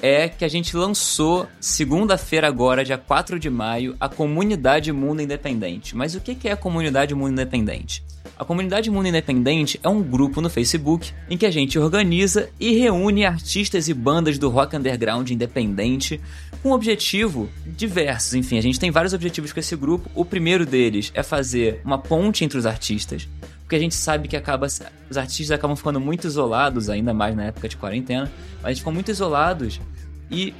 é 0.03 0.29
que 0.29 0.45
a 0.45 0.49
gente 0.49 0.77
lançou 0.77 1.47
segunda-feira 1.61 2.47
agora, 2.47 2.85
dia 2.85 2.99
4 2.99 3.38
de 3.38 3.49
maio, 3.49 3.97
a 3.99 4.09
Comunidade 4.09 4.93
Mundo 4.93 5.23
Independente. 5.23 5.97
Mas 5.97 6.14
o 6.14 6.21
que 6.21 6.49
é 6.49 6.53
a 6.53 6.57
Comunidade 6.57 7.14
Mundo 7.14 7.33
Independente? 7.33 8.05
A 8.37 8.44
comunidade 8.44 8.90
Mundo 8.90 9.07
Independente 9.07 9.79
é 9.81 9.88
um 9.88 10.03
grupo 10.03 10.40
no 10.40 10.51
Facebook 10.51 11.12
em 11.31 11.38
que 11.38 11.47
a 11.47 11.53
gente 11.53 11.79
organiza 11.79 12.49
e 12.59 12.77
reúne 12.77 13.25
artistas 13.25 13.88
e 13.88 13.94
bandas 13.94 14.38
do 14.38 14.49
rock 14.49 14.77
underground 14.77 15.31
independente 15.31 16.20
com 16.61 16.73
objetivo 16.73 17.49
diversos. 17.64 18.35
Enfim, 18.35 18.59
a 18.59 18.61
gente 18.61 18.81
tem 18.81 18.90
vários 18.90 19.12
objetivos 19.12 19.53
com 19.53 19.61
esse 19.61 19.77
grupo. 19.77 20.11
O 20.16 20.25
primeiro 20.25 20.66
deles 20.66 21.12
é 21.14 21.23
fazer 21.23 21.81
uma 21.85 21.97
ponte 21.97 22.44
entre 22.44 22.59
os 22.59 22.66
artistas, 22.66 23.29
porque 23.61 23.77
a 23.77 23.79
gente 23.79 23.94
sabe 23.94 24.27
que 24.27 24.37
acaba 24.37 24.66
os 24.66 25.16
artistas 25.16 25.53
acabam 25.53 25.77
ficando 25.77 26.01
muito 26.01 26.27
isolados, 26.27 26.90
ainda 26.90 27.14
mais 27.14 27.37
na 27.37 27.44
época 27.44 27.68
de 27.68 27.77
quarentena, 27.77 28.31
mas 28.57 28.64
a 28.64 28.68
gente 28.70 28.79
ficam 28.79 28.92
muito 28.92 29.12
isolados 29.12 29.81
e 30.29 30.53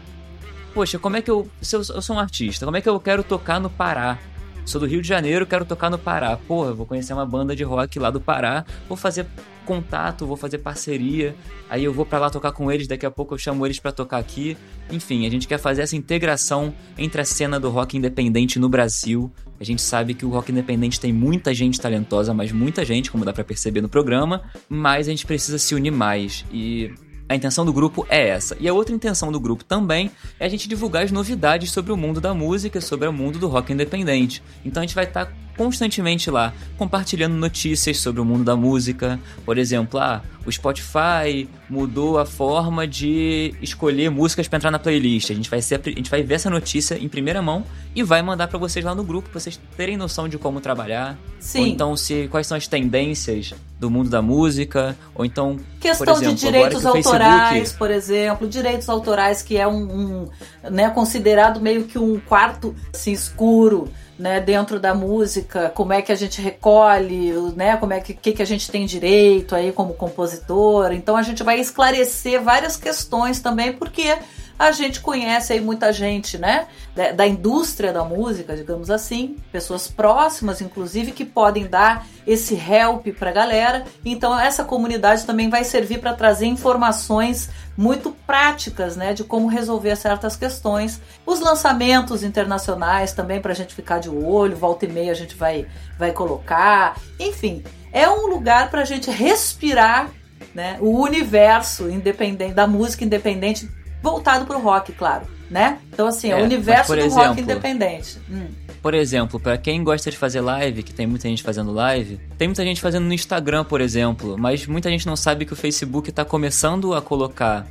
poxa, 0.73 0.97
como 0.97 1.17
é 1.17 1.23
que 1.23 1.31
eu 1.31 1.49
se 1.61 1.75
eu 1.75 1.83
sou 1.83 2.15
um 2.15 2.21
artista, 2.21 2.65
como 2.65 2.77
é 2.77 2.81
que 2.81 2.89
eu 2.89 3.01
quero 3.01 3.25
tocar 3.25 3.61
no 3.61 3.69
Pará? 3.69 4.19
Sou 4.65 4.81
do 4.81 4.87
Rio 4.87 5.03
de 5.03 5.09
Janeiro, 5.09 5.47
quero 5.47 5.65
tocar 5.65 5.91
no 5.91 5.99
Pará. 5.99 6.37
Porra, 6.37 6.73
vou 6.73 6.87
conhecer 6.87 7.13
uma 7.13 7.27
banda 7.27 7.55
de 7.55 7.63
rock 7.63 7.99
lá 7.99 8.11
do 8.11 8.21
Pará, 8.21 8.65
vou 8.89 8.97
fazer 8.97 9.27
contato, 9.67 10.27
vou 10.27 10.37
fazer 10.37 10.59
parceria. 10.59 11.35
Aí 11.69 11.85
eu 11.85 11.93
vou 11.93 12.07
para 12.07 12.19
lá 12.19 12.31
tocar 12.31 12.51
com 12.53 12.73
eles, 12.73 12.87
daqui 12.87 13.05
a 13.05 13.11
pouco 13.11 13.35
eu 13.35 13.39
chamo 13.39 13.67
eles 13.67 13.79
para 13.79 13.93
tocar 13.93 14.19
aqui. 14.19 14.57
Enfim, 14.91 15.27
a 15.27 15.31
gente 15.31 15.47
quer 15.47 15.59
fazer 15.59 15.83
essa 15.83 15.97
integração 15.97 16.75
entre 16.97 17.21
a 17.21 17.25
cena 17.25 17.61
do 17.61 17.69
rock 17.69 17.97
independente 17.97 18.59
no 18.59 18.69
Brasil. 18.69 19.31
A 19.61 19.65
gente 19.65 19.83
sabe 19.83 20.15
que 20.15 20.25
o 20.25 20.31
rock 20.31 20.51
independente 20.51 20.99
tem 20.99 21.13
muita 21.13 21.53
gente 21.53 21.79
talentosa, 21.79 22.33
mas 22.33 22.51
muita 22.51 22.85
gente, 22.85 23.11
como 23.11 23.25
dá 23.25 23.33
para 23.33 23.45
perceber 23.45 23.83
no 23.83 23.89
programa, 23.89 24.43
mas 24.69 25.09
a 25.09 25.11
gente 25.11 25.27
precisa 25.27 25.59
se 25.59 25.75
unir 25.75 25.93
mais. 25.93 26.45
E 26.51 26.91
a 27.29 27.35
intenção 27.35 27.65
do 27.65 27.73
grupo 27.73 28.07
é 28.09 28.29
essa. 28.29 28.57
E 28.61 28.69
a 28.69 28.75
outra 28.75 28.95
intenção 28.95 29.33
do 29.33 29.41
grupo 29.41 29.65
também 29.65 30.11
é 30.39 30.47
a 30.47 30.49
gente 30.49 30.69
divulgar 30.69 31.05
as 31.05 31.11
novidades 31.11 31.71
sobre 31.71 31.93
o 31.93 31.97
mundo 31.97 32.21
da 32.21 32.35
música, 32.35 32.81
sobre 32.81 33.09
o 33.09 33.13
mundo 33.13 33.39
do 33.39 33.49
rock 33.49 33.73
independente. 33.73 34.43
Então 34.65 34.83
a 34.83 34.87
gente 34.87 34.95
vai 34.95 35.05
estar 35.05 35.27
tá 35.27 35.33
constantemente 35.57 36.31
lá, 36.31 36.53
compartilhando 36.77 37.35
notícias 37.35 37.99
sobre 37.99 38.21
o 38.21 38.25
mundo 38.25 38.45
da 38.45 38.57
música. 38.57 39.19
Por 39.45 39.59
exemplo, 39.59 39.99
ah, 40.01 40.23
o 40.47 40.53
Spotify 40.53 41.49
mudou 41.69 42.19
a 42.19 42.27
forma 42.27 42.87
de 42.87 43.55
escolher 43.63 44.11
músicas 44.11 44.47
para 44.47 44.59
entrar 44.59 44.71
na 44.71 44.79
playlist. 44.79 45.31
A 45.31 45.35
gente 45.35 45.49
vai 45.49 45.63
ser, 45.63 45.81
a 45.85 45.89
gente 45.91 46.11
vai 46.11 46.23
ver 46.23 46.35
essa 46.35 46.51
notícia 46.51 46.99
em 46.99 47.09
primeira 47.09 47.41
mão 47.41 47.65
e 47.95 48.03
vai 48.03 48.23
mandar 48.23 48.49
para 48.49 48.59
vocês 48.59 48.85
lá 48.85 48.95
no 48.95 49.03
grupo, 49.03 49.31
pra 49.31 49.41
vocês 49.41 49.59
terem 49.77 49.97
noção 49.97 50.29
de 50.29 50.37
como 50.37 50.61
trabalhar. 50.61 51.17
Sim. 51.41 51.61
Ou 51.61 51.67
então 51.67 51.97
se 51.97 52.29
quais 52.29 52.47
são 52.47 52.57
as 52.57 52.67
tendências 52.67 53.55
do 53.79 53.91
mundo 53.91 54.11
da 54.11 54.23
música, 54.23 54.97
ou 55.15 55.25
então 55.25 55.59
Questão 55.81 56.15
exemplo, 56.15 56.35
de 56.35 56.41
direitos 56.41 56.81
que 56.81 56.87
autorais, 56.87 57.53
Facebook, 57.53 57.79
por 57.79 57.91
exemplo, 57.91 58.49
direitos 58.49 58.89
autorais 58.89 59.43
que 59.43 59.57
é 59.57 59.67
um, 59.67 59.83
um, 59.83 60.29
né, 60.71 60.91
considerado 60.91 61.61
meio 61.61 61.85
que 61.85 61.99
um 61.99 62.19
quarto 62.21 62.75
assim, 62.93 63.13
escuro 63.13 63.89
né, 64.19 64.41
dentro 64.41 64.79
da 64.79 64.95
música, 64.95 65.71
como 65.75 65.93
é 65.93 66.01
que 66.01 66.13
a 66.13 66.15
gente 66.15 66.41
recolhe, 66.41 67.33
né, 67.57 67.77
como 67.77 67.93
é 67.93 68.01
que, 68.01 68.15
que, 68.15 68.33
que 68.33 68.43
a 68.43 68.47
gente 68.47 68.71
tem 68.71 68.87
direito 68.87 69.55
aí 69.55 69.73
como 69.73 69.95
compositor. 69.95 70.93
Então 70.93 71.17
a 71.17 71.23
gente 71.23 71.43
vai 71.43 71.59
esclarecer 71.59 72.43
várias 72.43 72.77
questões 72.77 73.41
também, 73.41 73.73
porque 73.73 74.17
a 74.59 74.71
gente 74.71 75.01
conhece 75.01 75.53
aí 75.53 75.61
muita 75.61 75.93
gente, 75.93 76.39
né, 76.39 76.67
da, 77.15 77.27
indústria 77.27 77.93
da 77.93 78.05
música, 78.05 78.57
digamos 78.57 78.91
assim, 78.91 79.37
pessoas 79.51 79.89
próximas, 79.89 80.61
inclusive, 80.61 81.13
que 81.13 81.25
podem 81.25 81.67
dar 81.67 82.07
esse 82.27 82.55
help 82.55 83.09
para 83.19 83.31
a 83.31 83.33
galera. 83.33 83.85
Então 84.05 84.39
essa 84.39 84.65
comunidade 84.65 85.27
também 85.27 85.51
vai 85.51 85.65
servir 85.65 85.99
para 85.99 86.15
trazer 86.15 86.47
informações 86.47 87.51
muito 87.77 88.13
práticas, 88.27 88.97
né, 88.97 89.13
de 89.13 89.25
como 89.25 89.49
resolver 89.49 89.97
certas 89.97 90.37
questões. 90.37 91.01
Os 91.27 91.41
lançamentos 91.41 92.23
internacionais 92.23 93.13
também 93.13 93.41
para 93.41 93.53
a 93.53 93.57
gente 93.57 93.75
ficar 93.75 93.99
de 93.99 94.09
olho, 94.09 94.57
volta 94.57 94.85
e 94.85 94.89
meia 94.89 95.11
a 95.11 95.17
gente 95.17 95.35
vai, 95.35 95.67
vai 95.99 96.13
colocar. 96.13 96.97
Enfim, 97.19 97.65
é 97.93 98.09
um 98.09 98.27
lugar 98.29 98.71
para 98.71 98.83
a 98.83 98.85
gente 98.85 99.11
respirar, 99.11 100.11
né, 100.55 100.77
o 100.81 101.01
universo 101.01 101.89
independente 101.89 102.55
da 102.55 102.67
música 102.67 103.05
independente 103.05 103.69
voltado 104.05 104.45
para 104.45 104.57
o 104.57 104.61
rock, 104.61 104.93
claro, 104.93 105.27
né? 105.51 105.79
Então 105.91 106.07
assim, 106.07 106.29
é, 106.29 106.33
É, 106.33 106.37
o 106.37 106.41
mas, 106.41 106.53
universo 106.53 106.95
do 106.95 107.01
rock 107.01 107.21
exemplo, 107.21 107.41
independente. 107.41 108.19
Hum. 108.31 108.47
Por 108.83 108.93
exemplo, 108.93 109.41
para 109.41 109.57
quem 109.57 109.83
gosta 109.83 110.11
de 110.11 110.17
fazer 110.19 110.43
live, 110.43 110.83
que 110.83 110.93
tem 110.93 111.07
muita 111.07 111.27
gente 111.27 111.43
fazendo 111.43 111.73
live, 111.73 112.21
tem 112.37 112.47
muita 112.47 112.63
gente 112.63 112.83
fazendo 112.83 113.05
no 113.05 113.15
Instagram, 113.15 113.65
por 113.65 113.81
exemplo, 113.81 114.37
mas 114.39 114.67
muita 114.67 114.91
gente 114.91 115.07
não 115.07 115.17
sabe 115.17 115.47
que 115.47 115.55
o 115.55 115.57
Facebook 115.57 116.13
tá 116.13 116.23
começando 116.23 116.93
a 116.93 117.01
colocar 117.01 117.67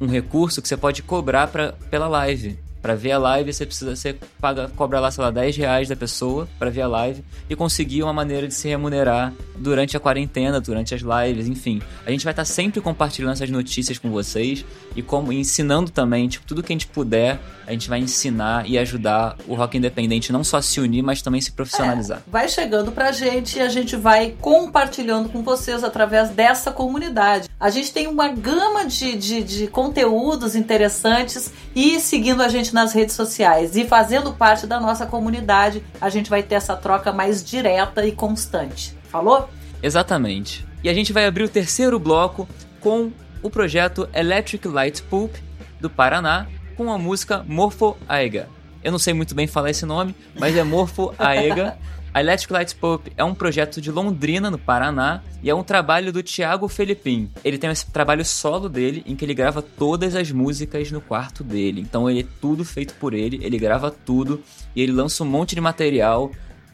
um 0.00 0.08
recurso 0.08 0.60
que 0.60 0.66
você 0.66 0.76
pode 0.76 1.00
cobrar 1.02 1.46
pra, 1.46 1.72
pela 1.90 2.08
live. 2.08 2.58
Pra 2.80 2.94
ver 2.94 3.12
a 3.12 3.18
live, 3.18 3.52
você 3.52 3.66
precisa 3.66 3.94
você 3.94 4.16
paga, 4.40 4.68
cobra 4.76 5.00
lá, 5.00 5.10
sei 5.10 5.24
lá, 5.24 5.30
10 5.30 5.56
reais 5.56 5.88
da 5.88 5.96
pessoa 5.96 6.48
pra 6.58 6.70
ver 6.70 6.82
a 6.82 6.86
live 6.86 7.24
e 7.50 7.56
conseguir 7.56 8.02
uma 8.02 8.12
maneira 8.12 8.46
de 8.46 8.54
se 8.54 8.68
remunerar 8.68 9.32
durante 9.56 9.96
a 9.96 10.00
quarentena, 10.00 10.60
durante 10.60 10.94
as 10.94 11.02
lives, 11.02 11.48
enfim. 11.48 11.82
A 12.06 12.10
gente 12.10 12.24
vai 12.24 12.32
estar 12.32 12.44
sempre 12.44 12.80
compartilhando 12.80 13.32
essas 13.32 13.50
notícias 13.50 13.98
com 13.98 14.10
vocês 14.10 14.64
e 14.94 15.02
como 15.02 15.32
ensinando 15.32 15.90
também, 15.90 16.28
tipo, 16.28 16.46
tudo 16.46 16.62
que 16.62 16.72
a 16.72 16.74
gente 16.74 16.86
puder, 16.86 17.40
a 17.68 17.72
gente 17.72 17.90
vai 17.90 17.98
ensinar 17.98 18.66
e 18.66 18.78
ajudar 18.78 19.36
o 19.46 19.54
rock 19.54 19.76
independente 19.76 20.32
não 20.32 20.42
só 20.42 20.56
a 20.56 20.62
se 20.62 20.80
unir, 20.80 21.02
mas 21.02 21.20
também 21.20 21.38
se 21.38 21.52
profissionalizar. 21.52 22.20
É, 22.26 22.30
vai 22.30 22.48
chegando 22.48 22.90
pra 22.90 23.12
gente 23.12 23.58
e 23.58 23.60
a 23.60 23.68
gente 23.68 23.94
vai 23.94 24.34
compartilhando 24.40 25.28
com 25.28 25.42
vocês 25.42 25.84
através 25.84 26.30
dessa 26.30 26.72
comunidade. 26.72 27.46
A 27.60 27.68
gente 27.68 27.92
tem 27.92 28.06
uma 28.06 28.28
gama 28.28 28.86
de, 28.86 29.14
de, 29.16 29.42
de 29.42 29.66
conteúdos 29.66 30.56
interessantes 30.56 31.52
e 31.76 32.00
seguindo 32.00 32.42
a 32.42 32.48
gente 32.48 32.72
nas 32.72 32.94
redes 32.94 33.14
sociais 33.14 33.76
e 33.76 33.84
fazendo 33.84 34.32
parte 34.32 34.66
da 34.66 34.80
nossa 34.80 35.04
comunidade, 35.04 35.84
a 36.00 36.08
gente 36.08 36.30
vai 36.30 36.42
ter 36.42 36.54
essa 36.54 36.74
troca 36.74 37.12
mais 37.12 37.44
direta 37.44 38.06
e 38.06 38.12
constante. 38.12 38.96
Falou? 39.10 39.46
Exatamente. 39.82 40.66
E 40.82 40.88
a 40.88 40.94
gente 40.94 41.12
vai 41.12 41.26
abrir 41.26 41.44
o 41.44 41.48
terceiro 41.50 41.98
bloco 41.98 42.48
com 42.80 43.12
o 43.42 43.50
projeto 43.50 44.08
Electric 44.14 44.66
Light 44.66 45.02
Pulp 45.02 45.34
do 45.78 45.90
Paraná 45.90 46.46
com 46.78 46.92
a 46.92 46.96
música 46.96 47.44
Morfo 47.48 47.96
Aega. 48.08 48.48
Eu 48.84 48.92
não 48.92 49.00
sei 49.00 49.12
muito 49.12 49.34
bem 49.34 49.48
falar 49.48 49.70
esse 49.70 49.84
nome, 49.84 50.14
mas 50.38 50.56
é 50.56 50.62
Morfo 50.62 51.12
Aega. 51.18 51.76
A 52.14 52.20
Electric 52.20 52.52
Light 52.52 52.74
Pulp 52.76 53.08
é 53.16 53.24
um 53.24 53.34
projeto 53.34 53.80
de 53.80 53.90
Londrina, 53.90 54.48
no 54.48 54.58
Paraná, 54.58 55.20
e 55.42 55.50
é 55.50 55.54
um 55.54 55.64
trabalho 55.64 56.12
do 56.12 56.22
Thiago 56.22 56.68
Felipim. 56.68 57.32
Ele 57.44 57.58
tem 57.58 57.68
esse 57.68 57.90
trabalho 57.90 58.24
solo 58.24 58.68
dele, 58.68 59.02
em 59.04 59.16
que 59.16 59.24
ele 59.24 59.34
grava 59.34 59.60
todas 59.60 60.14
as 60.14 60.30
músicas 60.30 60.92
no 60.92 61.00
quarto 61.00 61.42
dele. 61.42 61.80
Então 61.80 62.08
ele 62.08 62.20
é 62.20 62.26
tudo 62.40 62.64
feito 62.64 62.94
por 62.94 63.12
ele, 63.12 63.40
ele 63.42 63.58
grava 63.58 63.90
tudo, 63.90 64.40
e 64.74 64.80
ele 64.80 64.92
lança 64.92 65.24
um 65.24 65.26
monte 65.26 65.56
de 65.56 65.60
material 65.60 66.30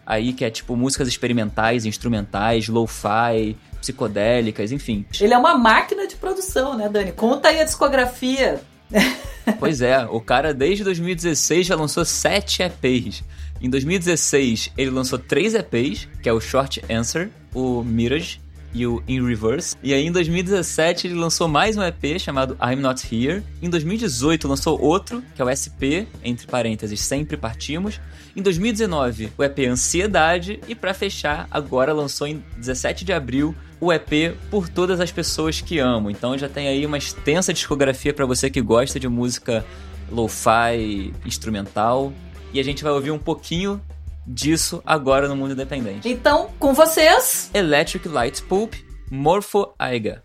aí 0.07 0.35
que 0.35 0.45
é 0.45 0.51
tipo 0.51 0.77
músicas 0.77 1.09
experimentais, 1.09 1.87
instrumentais, 1.87 2.69
lo-fi, 2.69 3.57
psicodélicas, 3.81 4.71
enfim. 4.71 5.07
Ele 5.19 5.33
é 5.33 5.39
uma 5.39 5.57
máquina 5.57 6.07
de 6.07 6.15
produção, 6.17 6.77
né, 6.77 6.91
Dani? 6.91 7.11
Conta 7.13 7.49
aí 7.49 7.59
a 7.59 7.65
discografia. 7.65 8.61
Pois 9.59 9.81
é, 9.81 10.05
o 10.07 10.21
cara 10.21 10.53
desde 10.55 10.85
2016 10.85 11.67
já 11.67 11.77
lançou 11.77 12.05
7 12.05 12.63
EPs. 12.63 13.23
Em 13.61 13.71
2016 13.71 14.73
ele 14.77 14.91
lançou 14.91 15.19
3 15.19 15.55
EPs, 15.55 16.09
que 16.23 16.29
é 16.29 16.33
o 16.33 16.41
Short 16.41 16.83
Answer, 16.91 17.31
o 17.55 17.83
Mirage 17.83 18.41
e 18.75 18.87
o 18.87 19.03
In 19.07 19.25
Reverse. 19.25 19.77
E 19.83 19.95
aí 19.95 20.05
em 20.05 20.13
2017 20.13 21.07
ele 21.07 21.15
lançou 21.15 21.47
mais 21.47 21.77
um 21.77 21.83
EP 21.83 22.19
chamado 22.19 22.59
I'm 22.61 22.77
Not 22.77 23.03
Here. 23.15 23.43
Em 23.63 23.71
2018 23.71 24.49
lançou 24.49 24.81
outro, 24.81 25.23
que 25.35 25.41
é 25.41 25.45
o 25.45 25.49
SP, 25.49 26.09
entre 26.23 26.47
parênteses, 26.47 27.01
Sempre 27.01 27.37
Partimos. 27.37 28.01
Em 28.37 28.43
2019 28.43 29.33
o 29.39 29.45
EP 29.45 29.61
Ansiedade. 29.71 30.61
E 30.67 30.75
pra 30.75 30.93
fechar, 30.93 31.47
agora 31.51 31.93
lançou 31.93 32.27
em 32.27 32.45
17 32.57 33.05
de 33.05 33.13
abril 33.13 33.55
o 33.81 33.93
EP 33.93 34.37
Por 34.51 34.69
Todas 34.69 35.01
as 35.01 35.13
Pessoas 35.13 35.61
que 35.61 35.79
Amo. 35.79 36.11
Então 36.11 36.37
já 36.37 36.49
tem 36.49 36.67
aí 36.67 36.85
uma 36.85 36.99
extensa 36.99 37.53
discografia 37.53 38.13
pra 38.13 38.27
você 38.27 38.51
que 38.51 38.61
gosta 38.61 38.99
de 38.99 39.09
música 39.09 39.65
lo-fi, 40.11 41.13
instrumental. 41.25 42.13
E 42.53 42.59
a 42.59 42.65
gente 42.65 42.83
vai 42.83 42.93
ouvir 42.93 43.11
um 43.13 43.19
pouquinho 43.19 43.81
disso 44.27 44.83
agora 44.85 45.29
no 45.29 45.37
mundo 45.37 45.53
independente. 45.53 46.09
Então, 46.09 46.51
com 46.59 46.73
vocês, 46.73 47.51
Electric 47.53 48.09
Light 48.09 48.43
Pulp, 48.43 48.75
Morpho 49.11 49.73
Aiga. 49.79 50.24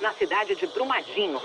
Na 0.00 0.12
cidade 0.12 0.54
de 0.54 0.66
Brumadinho. 0.68 1.40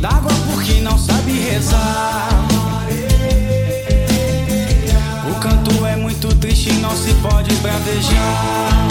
D'água 0.00 0.32
porque 0.52 0.80
não 0.80 0.98
sabe 0.98 1.32
rezar. 1.32 2.28
O 5.30 5.34
canto 5.40 5.86
é 5.86 5.96
muito 5.96 6.28
triste, 6.36 6.72
não 6.74 6.96
se 6.96 7.12
pode 7.14 7.54
bravejar. 7.56 8.85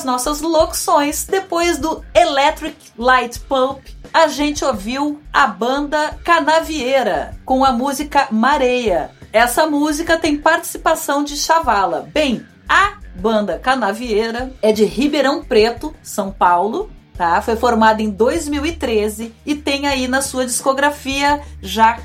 As 0.00 0.04
nossas 0.04 0.40
locuções, 0.40 1.26
depois 1.26 1.76
do 1.76 2.02
Electric 2.14 2.74
Light 2.96 3.38
Pulp, 3.40 3.84
a 4.14 4.28
gente 4.28 4.64
ouviu 4.64 5.20
a 5.30 5.46
banda 5.46 6.18
Canavieira 6.24 7.36
com 7.44 7.62
a 7.62 7.70
música 7.70 8.26
Mareia. 8.30 9.10
Essa 9.30 9.66
música 9.66 10.16
tem 10.16 10.38
participação 10.38 11.22
de 11.22 11.36
Chavala. 11.36 12.08
Bem, 12.14 12.46
a 12.66 12.94
banda 13.14 13.58
Canavieira 13.58 14.50
é 14.62 14.72
de 14.72 14.86
Ribeirão 14.86 15.44
Preto, 15.44 15.94
São 16.02 16.32
Paulo, 16.32 16.90
tá? 17.14 17.42
Foi 17.42 17.56
formada 17.56 18.00
em 18.00 18.08
2013 18.08 19.34
e 19.44 19.54
tem 19.54 19.86
aí 19.86 20.08
na 20.08 20.22
sua 20.22 20.46
discografia 20.46 21.42
já 21.60 22.00